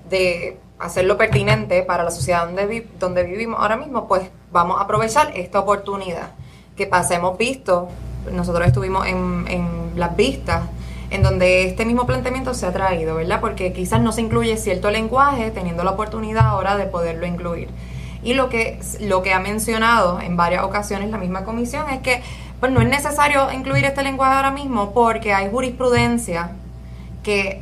[0.09, 4.83] de hacerlo pertinente para la sociedad donde, vi- donde vivimos ahora mismo, pues vamos a
[4.83, 6.29] aprovechar esta oportunidad.
[6.77, 7.15] ¿Qué pasa?
[7.15, 7.89] Hemos visto,
[8.31, 10.63] nosotros estuvimos en, en las vistas,
[11.09, 13.39] en donde este mismo planteamiento se ha traído, ¿verdad?
[13.39, 17.69] Porque quizás no se incluye cierto lenguaje, teniendo la oportunidad ahora de poderlo incluir.
[18.23, 22.21] Y lo que, lo que ha mencionado en varias ocasiones la misma comisión es que
[22.59, 26.51] pues, no es necesario incluir este lenguaje ahora mismo porque hay jurisprudencia
[27.23, 27.61] que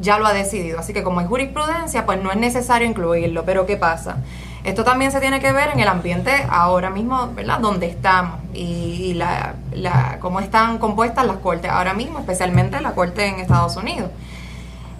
[0.00, 0.78] ya lo ha decidido.
[0.78, 3.44] Así que como es jurisprudencia, pues no es necesario incluirlo.
[3.44, 4.18] Pero ¿qué pasa?
[4.62, 7.60] Esto también se tiene que ver en el ambiente ahora mismo, ¿verdad?
[7.60, 13.26] Donde estamos y, la, la, cómo están compuestas las cortes ahora mismo, especialmente la corte
[13.26, 14.10] en Estados Unidos.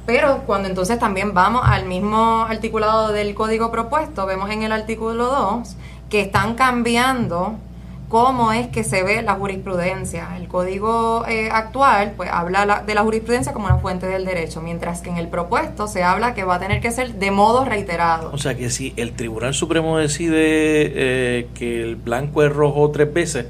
[0.06, 5.26] Pero cuando entonces también vamos al mismo articulado del código propuesto, vemos en el artículo
[5.26, 5.76] 2
[6.08, 7.56] que están cambiando
[8.10, 10.36] cómo es que se ve la jurisprudencia.
[10.36, 14.60] El código eh, actual pues habla la- de la jurisprudencia como una fuente del derecho,
[14.60, 17.64] mientras que en el propuesto se habla que va a tener que ser de modo
[17.64, 18.30] reiterado.
[18.34, 23.10] O sea que si el Tribunal Supremo decide eh, que el blanco es rojo tres
[23.14, 23.46] veces,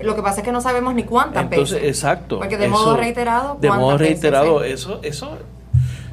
[0.00, 1.88] Lo que pasa es que no sabemos ni cuántas entonces veces.
[1.96, 2.38] exacto.
[2.40, 4.22] Porque de modo eso- reiterado, De modo ¿cuántas veces?
[4.22, 4.70] reiterado, Sí.
[4.72, 5.38] eso, eso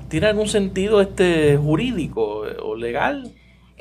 [0.09, 3.31] ¿tiene algún sentido este jurídico o legal?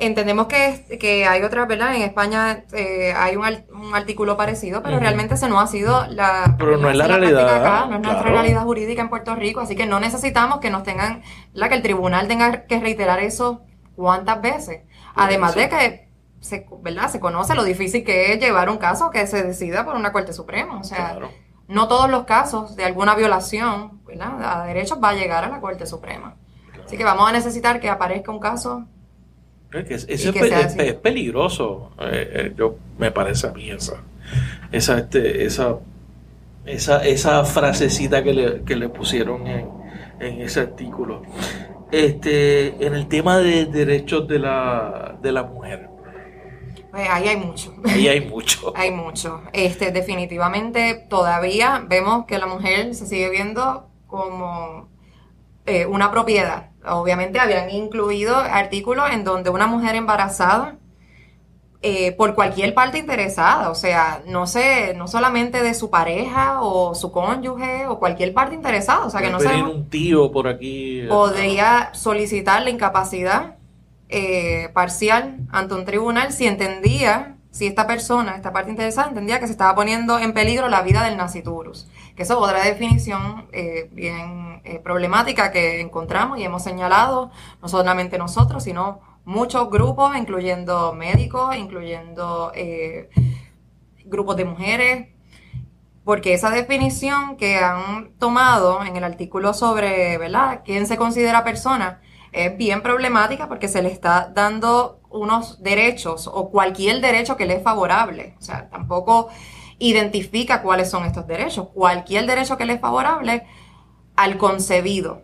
[0.01, 1.93] Entendemos que, que hay otras, ¿verdad?
[1.93, 6.55] En España eh, hay un, un, artículo parecido, pero realmente ese no ha sido la...
[6.57, 7.87] Pero no es la, realidad.
[7.89, 11.21] no es nuestra realidad jurídica en Puerto Rico, así que no necesitamos que nos tengan,
[11.51, 13.63] la que el tribunal tenga que reiterar eso
[13.97, 14.83] cuántas veces.
[15.15, 17.09] Además de que se, ¿verdad?
[17.09, 20.31] se conoce lo difícil que es llevar un caso que se decida por una Corte
[20.31, 20.79] Suprema.
[20.79, 21.19] O sea,
[21.67, 24.61] no todos los casos de alguna violación ¿verdad?
[24.61, 26.37] a derechos va a llegar a la Corte Suprema.
[26.85, 28.87] Así que vamos a necesitar que aparezca un caso
[29.71, 34.03] es, es, peligroso, eh, eh, yo me parece a mí esa,
[34.71, 35.77] esa, este, esa,
[36.65, 39.67] esa, esa frasecita que le, que le pusieron en,
[40.19, 41.21] en, ese artículo.
[41.91, 45.89] Este, en el tema de derechos de la, de la mujer.
[46.91, 47.75] Pues ahí hay mucho.
[47.85, 48.73] Ahí hay mucho.
[48.75, 49.43] hay mucho.
[49.53, 54.89] Este, definitivamente todavía vemos que la mujer se sigue viendo como
[55.67, 60.75] eh, una propiedad obviamente habían incluido artículos en donde una mujer embarazada,
[61.81, 66.93] eh, por cualquier parte interesada, o sea, no sé, no solamente de su pareja o
[66.93, 69.63] su cónyuge o cualquier parte interesada, o sea, que no sé.
[69.63, 70.99] un tío por aquí.
[70.99, 73.55] Eh, podría solicitar la incapacidad
[74.09, 79.47] eh, parcial ante un tribunal si entendía, si esta persona, esta parte interesada, entendía que
[79.47, 81.87] se estaba poniendo en peligro la vida del naciturus
[82.19, 87.31] que eso es otra definición eh, bien eh, problemática que encontramos y hemos señalado,
[87.61, 93.09] no solamente nosotros, sino muchos grupos, incluyendo médicos, incluyendo eh,
[94.03, 95.07] grupos de mujeres,
[96.03, 102.01] porque esa definición que han tomado en el artículo sobre, ¿verdad?, quién se considera persona,
[102.31, 107.55] es bien problemática porque se le está dando unos derechos o cualquier derecho que le
[107.55, 108.35] es favorable.
[108.39, 109.29] O sea, tampoco
[109.79, 111.69] identifica cuáles son estos derechos.
[111.73, 113.47] Cualquier derecho que le es favorable
[114.15, 115.23] al concebido.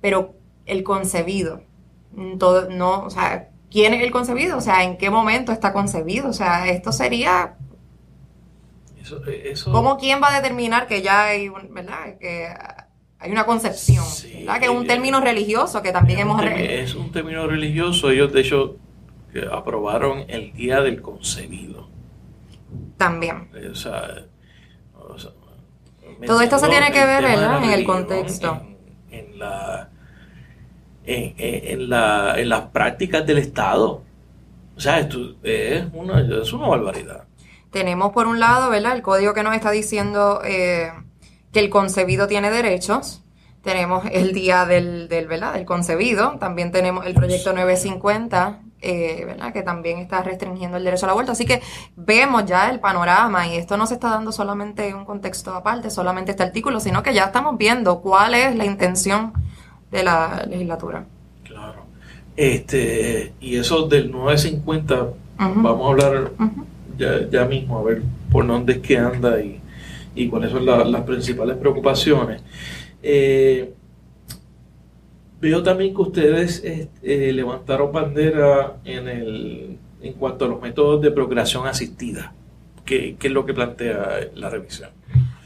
[0.00, 0.34] Pero
[0.66, 1.62] el concebido,
[2.38, 4.56] todo, no, o sea, ¿quién es el concebido?
[4.56, 6.28] O sea, ¿en qué momento está concebido?
[6.28, 7.56] O sea, esto sería...
[8.96, 12.16] Eso, ¿Cómo quién va a determinar que ya hay, ¿verdad?
[12.18, 12.48] Que
[13.24, 14.04] hay una concepción,
[14.40, 14.58] ¿verdad?
[14.60, 16.44] Que es un término religioso que también hemos...
[16.44, 18.76] es un término religioso, ellos de hecho
[19.50, 21.88] aprobaron el Día del Concebido.
[22.98, 23.48] También.
[26.26, 27.64] Todo esto se tiene que ver, ¿verdad?
[27.64, 28.62] En el contexto.
[29.10, 29.88] En, la,
[31.06, 34.02] en, la, en las prácticas del Estado.
[34.76, 37.24] O sea, esto es una, es una barbaridad.
[37.70, 38.94] Tenemos por un lado, ¿verdad?
[38.94, 40.92] El código que nos está diciendo eh,
[41.54, 43.22] que el concebido tiene derechos.
[43.62, 45.54] Tenemos el día del, del, ¿verdad?
[45.54, 46.36] del concebido.
[46.38, 49.50] También tenemos el proyecto 950 eh, ¿verdad?
[49.54, 51.32] que también está restringiendo el derecho a la vuelta.
[51.32, 51.62] Así que
[51.96, 55.88] vemos ya el panorama y esto no se está dando solamente en un contexto aparte,
[55.88, 59.32] solamente este artículo, sino que ya estamos viendo cuál es la intención
[59.90, 61.06] de la legislatura.
[61.44, 61.86] Claro.
[62.36, 65.06] Este, y eso del 950,
[65.38, 66.32] vamos a hablar
[66.98, 69.62] ya, ya, mismo, a ver por dónde es que anda y,
[70.14, 72.42] y cuáles son las principales preocupaciones.
[73.02, 73.74] Eh,
[75.44, 76.88] Veo también que ustedes eh,
[77.34, 82.32] levantaron bandera en, el, en cuanto a los métodos de procreación asistida.
[82.86, 84.88] ¿Qué, es lo que plantea la revisión?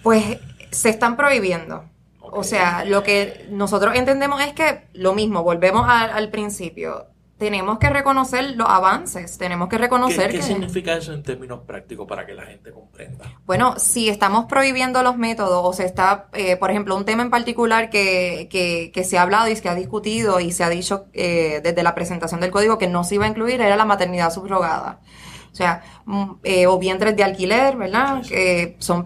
[0.04, 0.38] Pues
[0.70, 1.82] se están prohibiendo.
[2.20, 7.06] O sea, lo que nosotros entendemos es que lo mismo, volvemos al principio
[7.38, 12.26] tenemos que reconocer los avances, tenemos que reconocer ¿Qué, significa eso en términos prácticos para
[12.26, 13.24] que la gente comprenda?
[13.46, 17.30] Bueno, si estamos prohibiendo los métodos o se está, eh, por ejemplo, un tema en
[17.30, 21.06] particular que, que, que, se ha hablado y se ha discutido y se ha dicho
[21.12, 24.32] eh, desde la presentación del código que no se iba a incluir era la maternidad
[24.32, 25.00] subrogada.
[25.52, 28.20] O sea, mm, eh, o vientres de alquiler, ¿verdad?
[28.28, 29.04] Que son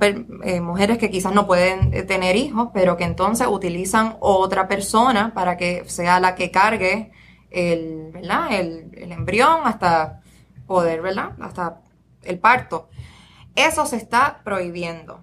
[0.62, 5.84] mujeres que quizás no pueden tener hijos, pero que entonces utilizan otra persona para que
[5.86, 7.12] sea la que cargue
[7.52, 8.52] el, ¿verdad?
[8.52, 10.20] El, embrión hasta
[10.66, 11.32] poder, ¿verdad?
[11.40, 11.80] Hasta
[12.22, 12.88] el parto.
[13.54, 15.20] Eso se está prohibiendo.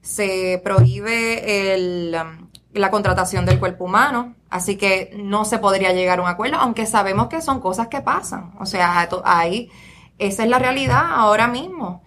[0.00, 6.18] Se prohíbe el, um, la contratación del cuerpo humano, así que no se podría llegar
[6.18, 8.52] a un acuerdo, aunque sabemos que son cosas que pasan.
[8.58, 9.70] O sea, ahí,
[10.18, 12.02] esa es la realidad ahora mismo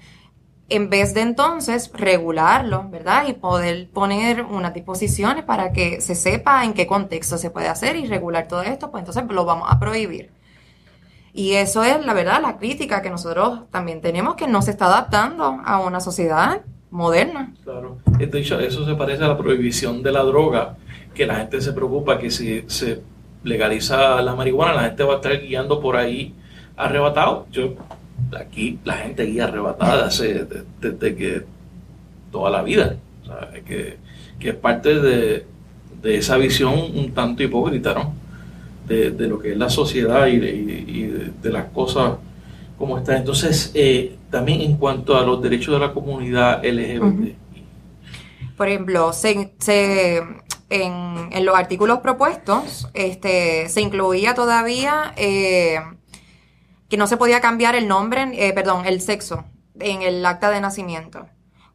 [0.68, 3.28] en vez de entonces regularlo, ¿verdad?
[3.28, 7.96] Y poder poner unas disposiciones para que se sepa en qué contexto se puede hacer
[7.96, 10.32] y regular todo esto, pues entonces lo vamos a prohibir.
[11.34, 14.86] Y eso es, la verdad, la crítica que nosotros también tenemos, que no se está
[14.86, 17.54] adaptando a una sociedad moderna.
[17.64, 17.98] Claro.
[18.06, 20.78] De hecho, eso se parece a la prohibición de la droga,
[21.14, 23.02] que la gente se preocupa que si se
[23.44, 26.34] legaliza la marihuana, la gente va a estar guiando por ahí
[26.78, 27.48] arrebatado.
[27.52, 27.76] Yo
[28.40, 31.44] aquí la gente guía arrebatada desde, que
[32.32, 32.98] toda la vida,
[33.66, 33.98] que,
[34.40, 35.46] es parte de,
[36.02, 38.14] de esa visión un tanto hipócrita, ¿no?
[38.88, 42.14] De, lo que es la sociedad y de, las cosas
[42.78, 43.18] como están.
[43.18, 47.36] Entonces, eh, también en cuanto a los derechos de la comunidad LGBT.
[48.56, 49.50] Por ejemplo, se,
[50.70, 55.80] en, en, los artículos propuestos este, se incluía todavía eh,
[56.98, 59.46] no se podía cambiar el nombre, eh, perdón, el sexo
[59.80, 61.28] en el acta de nacimiento.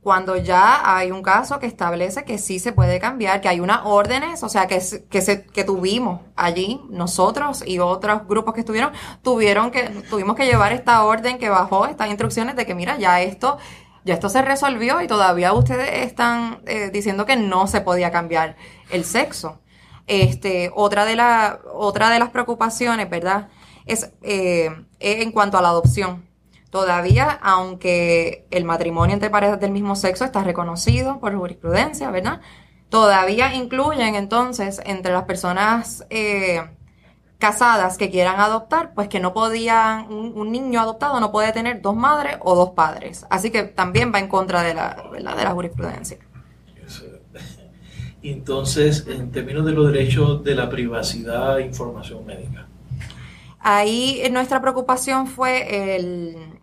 [0.02, 3.80] Cuando ya hay un caso que establece que sí se puede cambiar, que hay unas
[3.84, 8.92] órdenes, o sea, que, que, se, que tuvimos allí, nosotros y otros grupos que estuvieron,
[9.22, 13.20] tuvieron que, tuvimos que llevar esta orden que bajó, estas instrucciones de que mira, ya
[13.20, 13.58] esto
[14.04, 18.56] ya esto se resolvió y todavía ustedes están eh, diciendo que no se podía cambiar
[18.90, 19.60] el sexo.
[20.06, 23.48] Este, otra de la, otra de las preocupaciones, ¿verdad?
[23.90, 24.70] Es, eh,
[25.00, 26.24] en cuanto a la adopción.
[26.70, 32.40] Todavía, aunque el matrimonio entre parejas del mismo sexo está reconocido por jurisprudencia, ¿verdad?
[32.90, 36.62] Todavía incluyen entonces entre las personas eh,
[37.38, 41.96] casadas que quieran adoptar, pues que no podían, un, niño adoptado no puede tener dos
[41.96, 43.26] madres o dos padres.
[43.30, 46.18] Así que también va en contra de la, de la jurisprudencia.
[48.22, 52.69] Entonces, en términos de los derechos de la privacidad e información médica.
[53.60, 56.60] Ahí eh, nuestra preocupación fue el,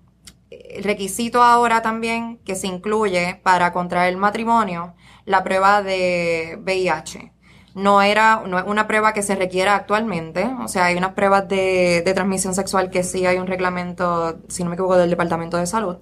[0.81, 4.95] requisito ahora también que se incluye para contraer el matrimonio,
[5.25, 7.33] la prueba de VIH.
[7.75, 11.47] No era no es una prueba que se requiera actualmente, o sea, hay unas pruebas
[11.47, 15.57] de, de transmisión sexual que sí hay un reglamento, si no me equivoco, del Departamento
[15.57, 15.97] de Salud.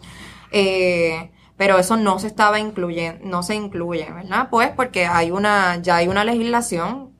[0.51, 4.47] Eh, pero eso no se estaba incluyendo, no se incluye, ¿verdad?
[4.49, 7.13] Pues porque hay una, ya hay una legislación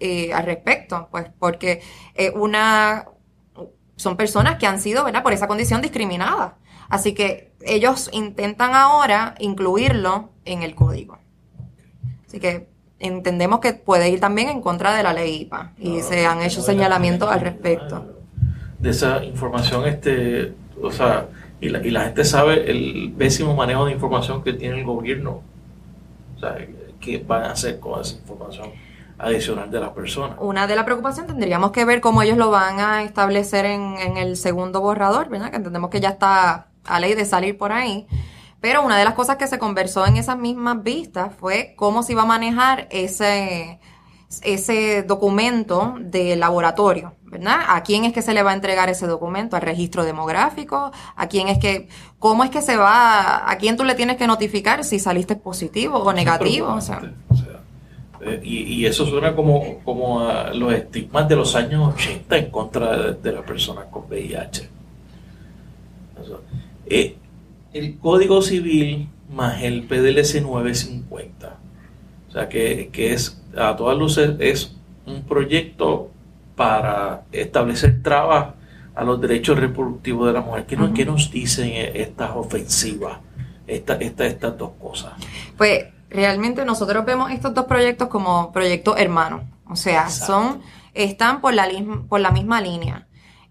[0.00, 1.80] eh, al respecto, pues porque
[2.14, 3.06] eh, una,
[3.96, 5.22] son personas que han sido, ¿verdad?
[5.22, 6.52] Por esa condición discriminadas.
[6.88, 11.18] Así que ellos intentan ahora incluirlo en el código.
[12.26, 12.68] Así que
[12.98, 16.62] entendemos que puede ir también en contra de la ley IPA y se han hecho
[16.62, 18.24] señalamientos al respecto.
[18.78, 21.28] De esa información, este, o sea,
[21.60, 25.42] y la, y la gente sabe el pésimo manejo de información que tiene el gobierno.
[26.36, 26.56] O sea,
[27.00, 28.70] ¿qué van a hacer con esa información?
[29.22, 30.36] Adicional de las personas.
[30.40, 34.16] Una de las preocupaciones tendríamos que ver cómo ellos lo van a establecer en, en,
[34.16, 35.50] el segundo borrador, ¿verdad?
[35.50, 38.06] Que entendemos que ya está a ley de salir por ahí.
[38.60, 42.12] Pero una de las cosas que se conversó en esas mismas vistas fue cómo se
[42.12, 43.80] iba a manejar ese,
[44.42, 47.58] ese documento de laboratorio, ¿verdad?
[47.68, 49.56] ¿A quién es que se le va a entregar ese documento?
[49.56, 50.90] ¿Al registro demográfico?
[51.16, 54.26] ¿A quién es que, cómo es que se va, a quién tú le tienes que
[54.26, 56.68] notificar si saliste positivo o negativo?
[56.68, 57.02] O sea,
[58.24, 62.96] eh, y, eso suena como, como a los estigmas de los años 80 en contra
[62.96, 64.68] de, de las personas con VIH.
[66.86, 67.16] Eh,
[67.72, 71.56] el Código Civil más el PDLC 950.
[72.28, 74.74] O sea, que, es, a todas luces, es
[75.06, 76.10] un proyecto
[76.56, 78.54] para establecer trabas
[78.94, 80.66] a los derechos reproductivos de la mujer.
[80.66, 83.18] ¿Qué, nos, dicen estas ofensivas,
[83.66, 85.12] esta, estas dos cosas?
[85.56, 89.42] Pues realmente nosotros vemos estos dos proyectos como proyectos hermanos.
[89.68, 90.60] O sea, son
[90.94, 91.68] están por la,
[92.08, 93.06] por la misma línea.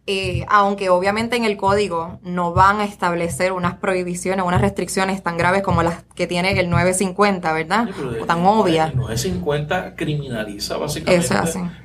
[0.07, 5.37] Eh, aunque obviamente en el código no van a establecer unas prohibiciones, unas restricciones tan
[5.37, 7.89] graves como las que tiene el 950, ¿verdad?
[8.19, 8.91] o tan obvias.
[8.91, 11.35] El 950 criminaliza básicamente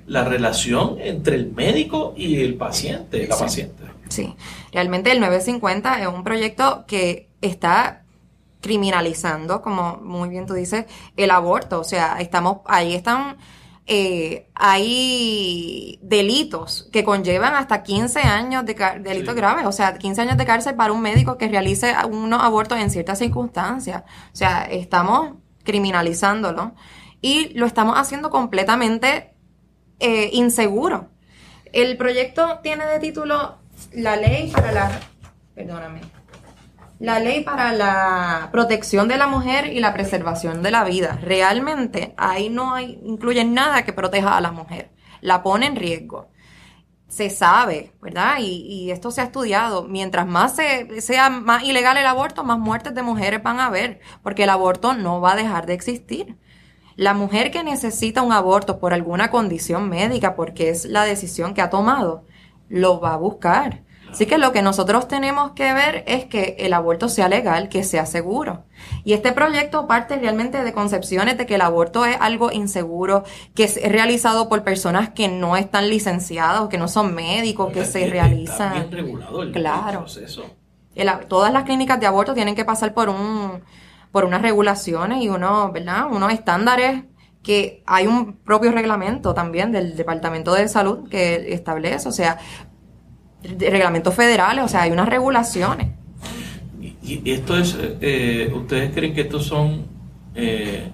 [0.07, 3.85] la relación entre el médico y el paciente, la paciente.
[4.09, 4.35] Sí,
[4.73, 8.06] realmente el 950 es un proyecto que está
[8.67, 10.87] criminalizando, como muy bien tú dices,
[11.17, 11.81] el aborto.
[11.81, 13.37] O sea, estamos, ahí están
[13.87, 20.37] eh, hay delitos que conllevan hasta 15 años de delitos graves, o sea, 15 años
[20.37, 24.03] de cárcel para un médico que realice unos abortos en ciertas circunstancias.
[24.33, 26.75] O sea, estamos criminalizándolo
[27.23, 29.35] y lo estamos haciendo completamente
[30.01, 31.11] eh, inseguro.
[31.73, 33.59] El proyecto tiene de título
[33.93, 35.01] La ley para la...
[35.55, 36.16] Perdóname
[36.99, 41.19] la ley para la protección de la mujer y la preservación de la vida.
[41.23, 44.91] Realmente ahí no hay, incluye nada que proteja a la mujer.
[45.21, 46.29] La pone en riesgo.
[47.09, 48.39] Se sabe, ¿verdad?
[48.41, 49.85] Y, esto se ha estudiado.
[49.85, 50.57] Mientras más
[50.99, 54.95] sea más ilegal el aborto, más muertes de mujeres van a haber, porque el aborto
[54.95, 56.37] no va a dejar de existir.
[56.97, 61.63] La mujer que necesita un aborto por alguna condición médica, porque es la decisión que
[61.63, 62.25] ha tomado,
[62.69, 66.73] lo va a buscar Así que lo que nosotros tenemos que ver es que el
[66.73, 68.65] aborto sea legal, que sea seguro.
[69.05, 73.65] Y este proyecto parte realmente de concepciones de que el aborto es algo inseguro, que
[73.65, 78.89] es realizado por personas que no están licenciados, que no son médicos, que se realizan.
[79.53, 80.07] claro.
[81.29, 83.63] todas las clínicas de aborto tienen que pasar por un
[84.17, 86.07] por unas regulaciones y unos, ¿verdad?
[86.11, 87.05] unos estándares
[87.43, 92.39] que hay un propio reglamento también del Departamento de Salud que establece, o sea,
[93.59, 95.89] reglamentos federales, o sea, hay unas regulaciones.
[97.07, 99.87] Y, esto es, eh, ¿ustedes creen que estos son
[100.35, 100.91] eh,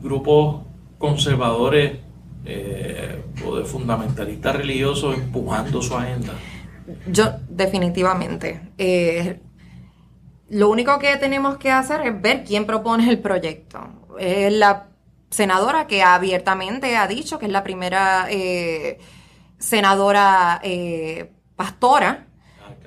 [0.00, 0.62] grupos
[0.98, 1.98] conservadores
[2.46, 6.32] eh, o de fundamentalistas religiosos empujando su agenda?
[7.06, 8.72] Yo, definitivamente.
[10.48, 13.80] lo único que tenemos que hacer es ver quién propone el proyecto.
[14.18, 14.88] Es la
[15.28, 18.26] senadora que abiertamente ha dicho que es la primera
[19.58, 20.62] senadora
[21.56, 22.26] pastora.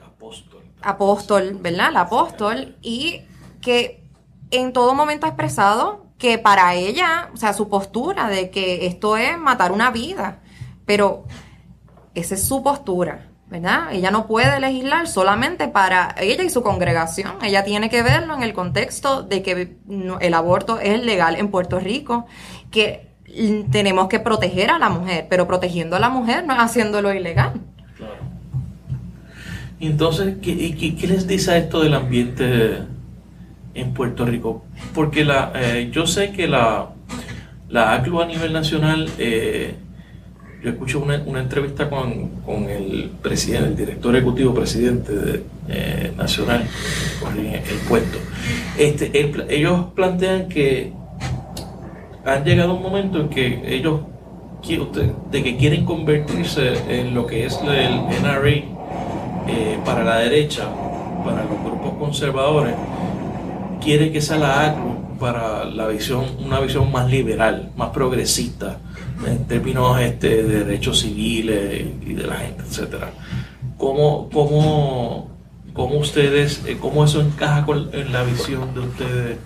[0.06, 0.64] Apóstol.
[0.82, 1.92] Apóstol, ¿verdad?
[1.92, 2.78] La apóstol.
[2.82, 3.22] Y
[3.62, 4.04] que
[4.52, 9.18] en todo momento ha expresado que para ella, o sea, su postura de que esto
[9.18, 10.40] es matar una vida.
[10.86, 11.26] Pero
[12.14, 13.30] esa es su postura.
[13.50, 13.92] ¿verdad?
[13.92, 17.38] Ella no puede legislar solamente para ella y su congregación.
[17.42, 19.78] Ella tiene que verlo en el contexto de que
[20.20, 22.28] el aborto es legal en Puerto Rico,
[22.70, 23.10] que
[23.72, 27.54] tenemos que proteger a la mujer, pero protegiendo a la mujer no es haciéndolo ilegal.
[29.80, 32.80] Entonces, ¿qué, les dice esto del ambiente
[33.74, 34.64] en Puerto Rico?
[34.94, 36.90] Porque la, eh, yo sé que la,
[37.70, 39.76] la ACLU a nivel nacional, eh,
[40.62, 46.12] yo escuché una, una entrevista con, con, el presidente, el director ejecutivo presidente de, eh,
[46.18, 46.68] nacional,
[47.38, 48.18] el, puesto.
[48.78, 49.12] Este,
[49.50, 50.92] ellos plantean que
[52.26, 54.02] han llegado un momento en que ellos
[55.32, 58.79] de que quieren convertirse en lo que es el NRA
[59.50, 60.68] eh, para la derecha,
[61.26, 62.76] para los grupos conservadores,
[63.82, 68.80] quiere que sea la ACLU para la visión, una visión más liberal, más progresista,
[69.26, 73.12] en términos este, de derechos civiles y de la gente, etcétera.
[73.78, 75.30] ¿Cómo, cómo,
[75.74, 79.38] cómo ustedes, eh, cómo eso encaja con en la visión de ustedes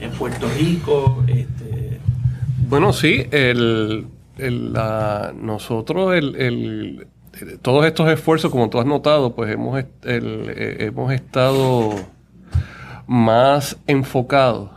[0.00, 1.24] en Puerto Rico?
[1.26, 1.98] Este?
[2.68, 4.06] Bueno, sí, el,
[4.38, 7.06] el la, nosotros el,
[7.62, 11.94] todos estos esfuerzos, como tú has notado, pues hemos, eh, hemos estado
[13.06, 14.70] más enfocados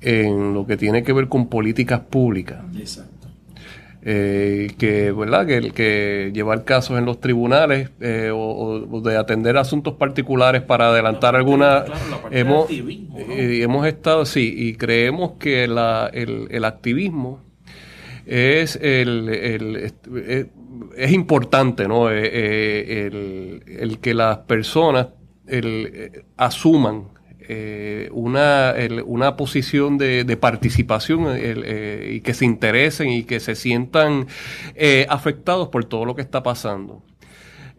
[0.00, 2.60] en lo que tiene que ver con políticas públicas.
[2.76, 3.28] Exacto.
[4.04, 5.46] Eh, que, ¿verdad?
[5.46, 11.36] Que, que llevar casos en los tribunales eh, o, de atender asuntos particulares para adelantar
[11.36, 11.84] alguna...
[12.32, 17.40] hemos, hemos estado, sí, y creemos que la, el, el activismo
[18.26, 19.92] es el, el,
[20.96, 22.10] es importante, ¿no?
[22.10, 25.08] Eh, eh, el, que las personas
[25.46, 27.08] eh, asuman
[28.12, 34.26] una, una posición de, de participación y que se interesen y que se sientan
[35.08, 37.02] afectados por todo lo que está pasando.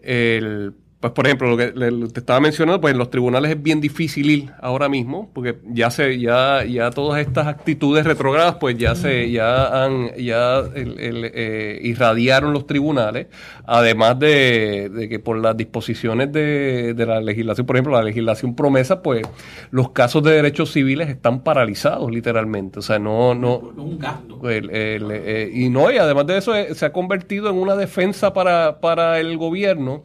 [0.04, 3.82] El, pues por ejemplo, lo que te estaba mencionando, pues en los tribunales es bien
[3.82, 8.96] difícil ir ahora mismo, porque ya se, ya, ya todas estas actitudes retrogradas, pues ya
[8.96, 13.28] se, ya han, ya eh, irradiaron los tribunales,
[13.66, 19.28] además de, que por las disposiciones de, la legislación, por ejemplo, la legislación promesa, pues
[19.72, 24.40] los casos de derechos civiles están paralizados literalmente, o sea, no, no, un gasto.
[24.50, 28.80] Eh, y no, y además de eso eh, se ha convertido en una defensa para,
[28.80, 30.04] para el gobierno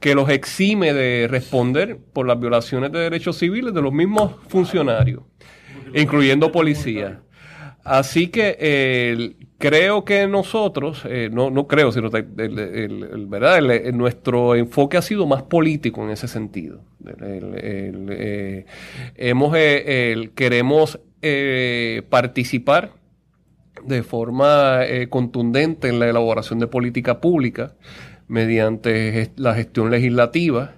[0.00, 5.22] que los exime de responder por las violaciones de derechos civiles de los mismos funcionarios,
[5.94, 7.18] incluyendo policías.
[7.84, 13.60] Así que eh, creo que nosotros, eh, no, no creo, sino ¿verdad?
[13.92, 16.82] nuestro enfoque ha sido más político en ese sentido.
[17.20, 18.66] Eh,
[19.16, 19.54] hemos,
[20.34, 21.00] queremos
[22.10, 22.92] participar
[23.84, 27.74] de forma contundente en la elaboración de política pública
[28.30, 30.76] mediante la gestión legislativa.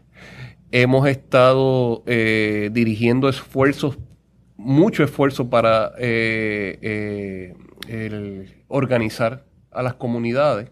[0.73, 3.99] Hemos estado eh, dirigiendo esfuerzos,
[4.57, 7.55] mucho esfuerzo para eh,
[7.87, 10.71] eh, organizar a las comunidades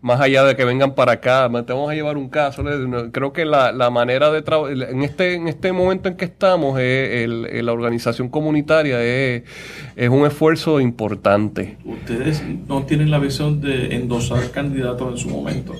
[0.00, 2.62] más allá de que vengan para acá, te vamos a llevar un caso.
[3.10, 7.72] Creo que la, manera de trabajar, en este, en este momento en que estamos, la
[7.72, 9.44] organización comunitaria es,
[10.10, 11.78] un esfuerzo importante.
[11.86, 15.74] Ustedes no tienen la visión de endosar candidatos en su momento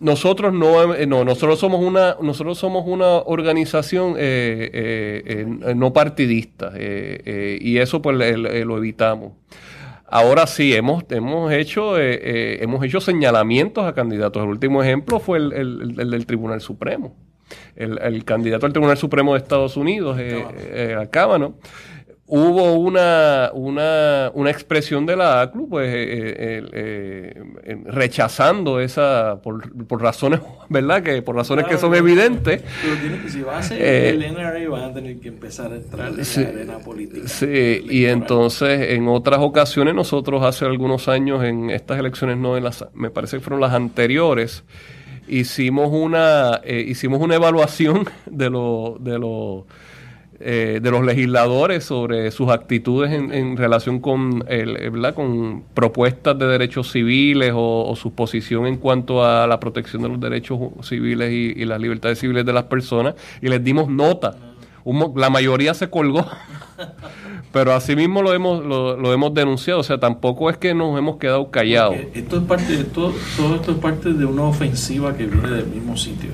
[0.00, 6.72] nosotros no, eh, no, nosotros somos una, nosotros somos una organización eh, eh, no partidista
[6.78, 9.32] y eso pues lo evitamos.
[10.06, 14.42] Ahora sí, hemos, hemos, hecho, hemos hecho señalamientos a candidatos.
[14.42, 17.16] El último ejemplo fue el, del Tribunal Supremo.
[17.74, 20.18] El, candidato al Tribunal Supremo de Estados Unidos,
[21.00, 21.54] acaba, ¿no?
[22.26, 29.70] Hubo una, una, una, expresión de la ACLU pues, eh, eh, eh, rechazando esa, por,
[29.86, 31.02] por, razones, ¿verdad?
[31.02, 32.62] Que por razones que son evidentes.
[32.82, 35.76] Pero tiene que, si va a ser el NRA, van a tener que empezar a
[35.76, 37.28] entrar en la arena política.
[37.28, 42.64] Sí, y entonces en otras ocasiones nosotros hace algunos años en estas elecciones, no en
[42.64, 44.64] las, me parece que fueron las anteriores,
[45.28, 49.66] hicimos una, hicimos una evaluación de lo, de lo
[50.40, 56.90] eh, de los legisladores sobre sus actitudes en, relación con, el, con propuestas de derechos
[56.90, 61.80] civiles o, su posición en cuanto a la protección de los derechos civiles y, las
[61.80, 64.36] libertades civiles de las personas y les dimos nota.
[65.14, 66.26] la mayoría se colgó,
[67.52, 71.50] pero asimismo lo hemos, lo, hemos denunciado, o sea, tampoco es que nos hemos quedado
[71.50, 71.96] callados.
[72.12, 73.14] esto es parte, todo
[73.54, 76.30] esto es parte de una ofensiva que viene del mismo sitio.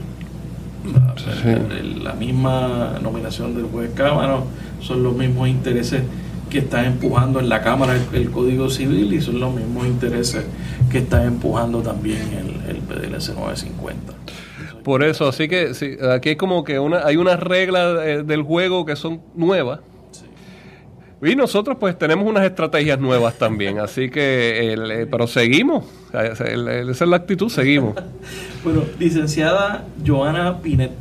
[2.03, 4.41] La, misma nominación del juez Cámara
[4.81, 6.03] son los mismos intereses
[6.49, 10.45] que están empujando en la Cámara el, Código Civil y son los mismos intereses
[10.91, 14.15] que están empujando también el, el PDLC 950.
[14.83, 15.73] Por eso, así que
[16.13, 19.81] aquí hay como que una, hay unas reglas del juego que son nuevas
[21.23, 26.45] y nosotros pues tenemos unas estrategias nuevas también, así que, el, eh, pero seguimos, esa
[26.47, 27.95] es la actitud, seguimos.
[28.65, 30.93] bueno, licenciada Joana Pinet,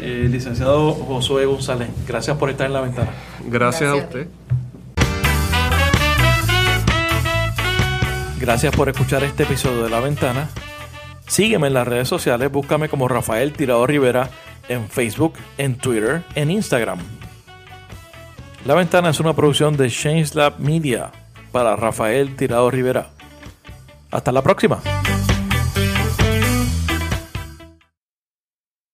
[0.00, 3.10] eh, licenciado Josué González, gracias por estar en la ventana.
[3.46, 4.26] Gracias, a usted.
[8.40, 10.48] Gracias por escuchar este episodio de La Ventana.
[11.26, 14.30] Sígueme en las redes sociales, búscame como Rafael Tirado Rivera
[14.68, 17.17] en Facebook, en Twitter, en Instagram.
[18.64, 21.10] La Ventana es una producción de Change Lab Media
[21.52, 23.10] para Rafael Tirado Rivera.
[24.10, 24.80] Hasta la próxima.